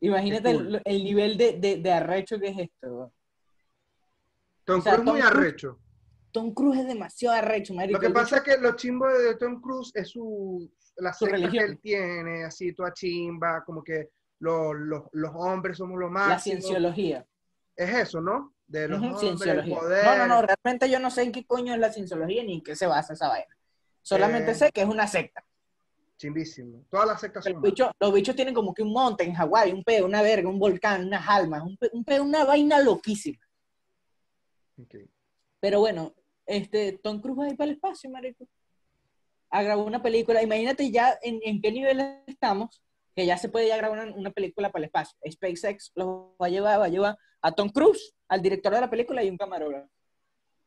[0.00, 0.74] Imagínate cool.
[0.76, 3.12] el, el nivel de, de, de arrecho que es esto.
[4.64, 5.80] Tom O sea, Cruise es muy arrecho.
[6.32, 7.98] Tom Cruise es demasiado arrecho, marico.
[7.98, 11.34] Lo que pasa es que lo chimbo de Tom Cruise es su, la Su que
[11.34, 14.10] él tiene, así toda chimba, como que
[14.40, 16.30] los, los, los hombres somos lo máximo.
[16.30, 17.26] la cienciología.
[17.74, 18.55] Es eso, ¿no?
[18.66, 20.04] De los hombres, el poder.
[20.04, 22.62] No, no, no, realmente yo no sé en qué coño es la cienciología ni en
[22.62, 23.56] qué se basa esa vaina.
[24.02, 25.44] Solamente Eh, sé que es una secta.
[26.16, 26.84] Chimbísimo.
[26.90, 29.72] Todas las sectas Los son bichos, los bichos tienen como que un monte en Hawái,
[29.72, 33.38] un peo, una verga, un volcán, unas almas, un pe- un peo, una vaina loquísima.
[35.60, 36.14] Pero bueno,
[36.44, 38.46] este, Tom Cruise va a ir para el espacio, marico.
[39.50, 40.42] A grabar una película.
[40.42, 42.82] Imagínate ya en, en qué nivel estamos,
[43.14, 45.16] que ya se puede ya grabar una, una película para el espacio.
[45.30, 48.90] SpaceX lo va a llevar, va a llevar a Tom Cruise, al director de la
[48.90, 49.88] película y un camarógrafo.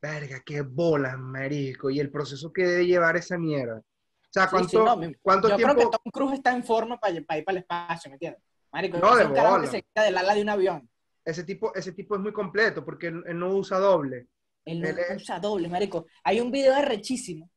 [0.01, 1.89] Verga, qué bolas, marico.
[1.89, 3.77] Y el proceso que debe llevar esa mierda.
[3.79, 5.73] O sea, ¿cuánto, sí, no, mi- cuánto Yo tiempo?
[5.75, 8.41] creo que Tom Cruise está en forma para, para ir para el espacio, ¿me entiendes?
[8.71, 9.61] Marico, No, de bola.
[9.61, 10.89] que se quita del ala de un avión.
[11.25, 14.27] Ese tipo, ese tipo es muy completo porque él, él no usa doble.
[14.65, 16.05] Él no Él es- usa doble, marico.
[16.23, 17.49] Hay un video arrechísimo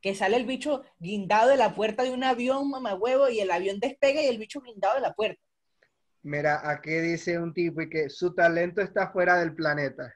[0.00, 3.80] que sale el bicho guindado de la puerta de un avión, mamagüevo, y el avión
[3.80, 5.40] despega y el bicho guindado de la puerta.
[6.22, 10.12] Mira, aquí dice un tipo y que su talento está fuera del planeta.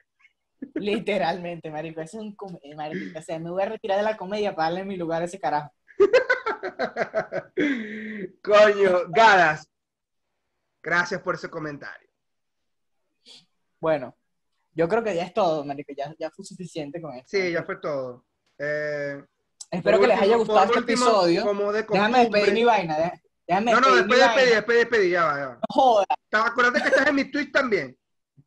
[0.74, 2.00] Literalmente, marico.
[2.00, 3.18] Es un eh, marico.
[3.18, 5.40] O sea, me voy a retirar de la comedia para darle mi lugar a ese
[5.40, 5.72] carajo.
[8.42, 9.68] Coño, Gadas.
[10.82, 12.08] Gracias por ese comentario.
[13.80, 14.16] Bueno,
[14.72, 15.92] yo creo que ya es todo, marico.
[15.96, 17.28] Ya, ya fue suficiente con esto.
[17.28, 18.24] Sí, ya fue todo.
[18.58, 19.22] Eh,
[19.70, 21.44] Espero que les haya gustado este último, episodio.
[21.44, 22.96] Como de Déjame despedir mi vaina.
[22.96, 24.34] de- Déjame No, no, después mi de vaina.
[24.34, 25.54] despedir, después de despedir, ya va, ya va.
[25.54, 26.06] No joda.
[26.32, 27.96] Acuérdate que estás en mi tweet también.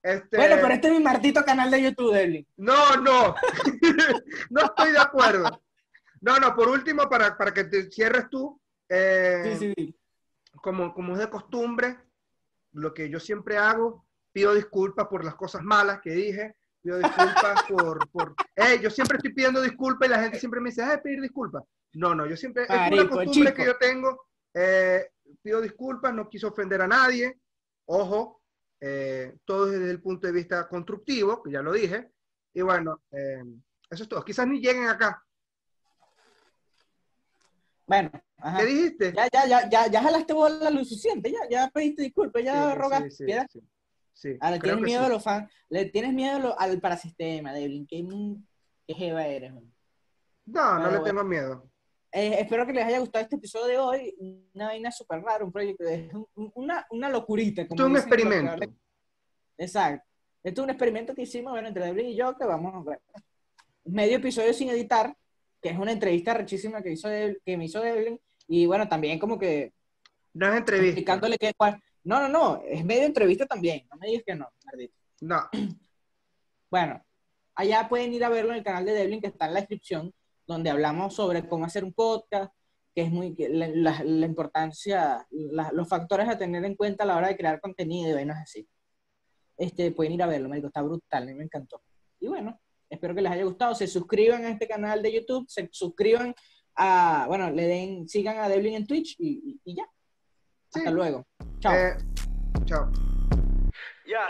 [0.02, 2.48] Este, Bueno, pero este es mi martito canal de YouTube, Devlin.
[2.58, 3.36] No, no.
[4.50, 5.62] no estoy de acuerdo.
[6.22, 9.96] No, no, por último, para, para que te cierres tú, eh, Sí, sí.
[10.62, 11.98] Como, como es de costumbre,
[12.74, 17.64] lo que yo siempre hago, pido disculpas por las cosas malas que dije, pido disculpas
[17.70, 18.10] por...
[18.10, 21.22] por eh, yo siempre estoy pidiendo disculpas y la gente siempre me dice, ah, pedir
[21.22, 21.64] disculpas.
[21.94, 23.56] No, no, yo siempre, es una Marico, costumbre chico.
[23.56, 27.40] que yo tengo, eh, pido disculpas, no quiso ofender a nadie,
[27.86, 28.42] ojo,
[28.82, 32.12] eh, todo desde el punto de vista constructivo, que ya lo dije,
[32.54, 33.44] y bueno, eh,
[33.90, 34.24] eso es todo.
[34.24, 35.24] Quizás ni lleguen acá.
[37.86, 38.60] Bueno, ajá.
[38.60, 39.14] ¿Qué dijiste?
[39.14, 42.78] Ya, ya, ya, ya, ya jalaste bola lo suficiente, ya, ya pediste disculpas, ya Sí,
[42.78, 43.48] rogaste.
[44.14, 48.46] sí, Ahora tienes miedo a los fans, le tienes miedo al parasistema, que, mm,
[48.88, 49.54] que jeva eres.
[49.54, 51.72] No, no Pero le tengo miedo.
[52.12, 54.16] Eh, espero que les haya gustado este episodio de hoy,
[54.54, 57.62] una vaina súper rara, un proyecto, es un- un- una, una locurita.
[57.62, 58.74] Esto como es un los experimento.
[59.58, 60.08] Exacto.
[60.44, 63.00] Esto es un experimento que hicimos, bueno, entre Devlin y yo, que vamos a ver.
[63.86, 65.16] Medio episodio sin editar,
[65.62, 69.20] que es una entrevista rechísima que, hizo Dev- que me hizo Devlin, y bueno, también
[69.20, 69.74] como que
[70.34, 70.88] No es entrevista.
[70.92, 71.80] explicándole cuál.
[72.04, 74.96] No, no, no, es medio entrevista también, no me digas que no, maldito.
[75.22, 75.48] No.
[76.72, 77.04] Bueno,
[77.56, 80.14] allá pueden ir a verlo en el canal de Devlin que está en la descripción,
[80.50, 82.52] donde hablamos sobre cómo hacer un podcast,
[82.96, 87.08] que es muy la, la- la importancia, la- los factores a tener en cuenta a
[87.08, 88.68] la hora de crear contenido y vainas así.
[89.58, 91.82] este, pueden ir a verlo, marico, está brutal, a mí me encantó.
[92.20, 95.70] Y bueno, espero que les haya gustado, se suscriban a este canal de YouTube, se
[95.72, 96.34] suscriban
[96.76, 99.86] a, bueno, le den, sigan a Devlin en Twitch y, ya.
[100.74, 101.28] Hasta luego.
[101.60, 101.74] Chao.
[101.76, 101.98] Eh,
[102.66, 102.90] chao.
[104.08, 104.28] Ya,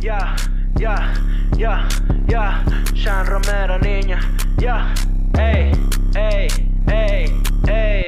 [0.00, 0.34] ya,
[0.76, 1.14] ya,
[1.56, 1.88] ya,
[2.28, 2.64] ya,
[2.96, 4.18] Sean Romero, niña,
[4.58, 4.92] ya,
[5.38, 5.72] ey,
[6.14, 6.48] ey,
[6.86, 8.04] ey, ey.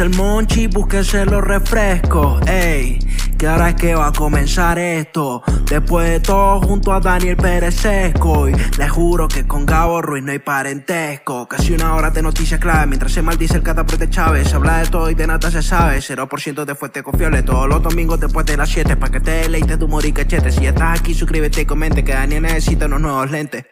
[0.00, 2.98] El monchi, búsquense los refrescos, ey
[3.42, 5.42] que ahora es que va a comenzar esto.
[5.68, 8.48] Después de todo, junto a Daniel Pérez Sesco.
[8.48, 11.48] Y les juro que con Gabo Ruiz no hay parentesco.
[11.48, 14.48] Casi una hora de noticias clave mientras se maldice el cataprete Chávez.
[14.48, 15.98] Se habla de todo y de nada se sabe.
[15.98, 18.94] 0% de fuente confiable todos los domingos después de las 7.
[18.96, 20.52] Pa' que te deleites tu humor cachete.
[20.52, 23.64] Si estás aquí, suscríbete y comente que Daniel necesita unos nuevos lentes.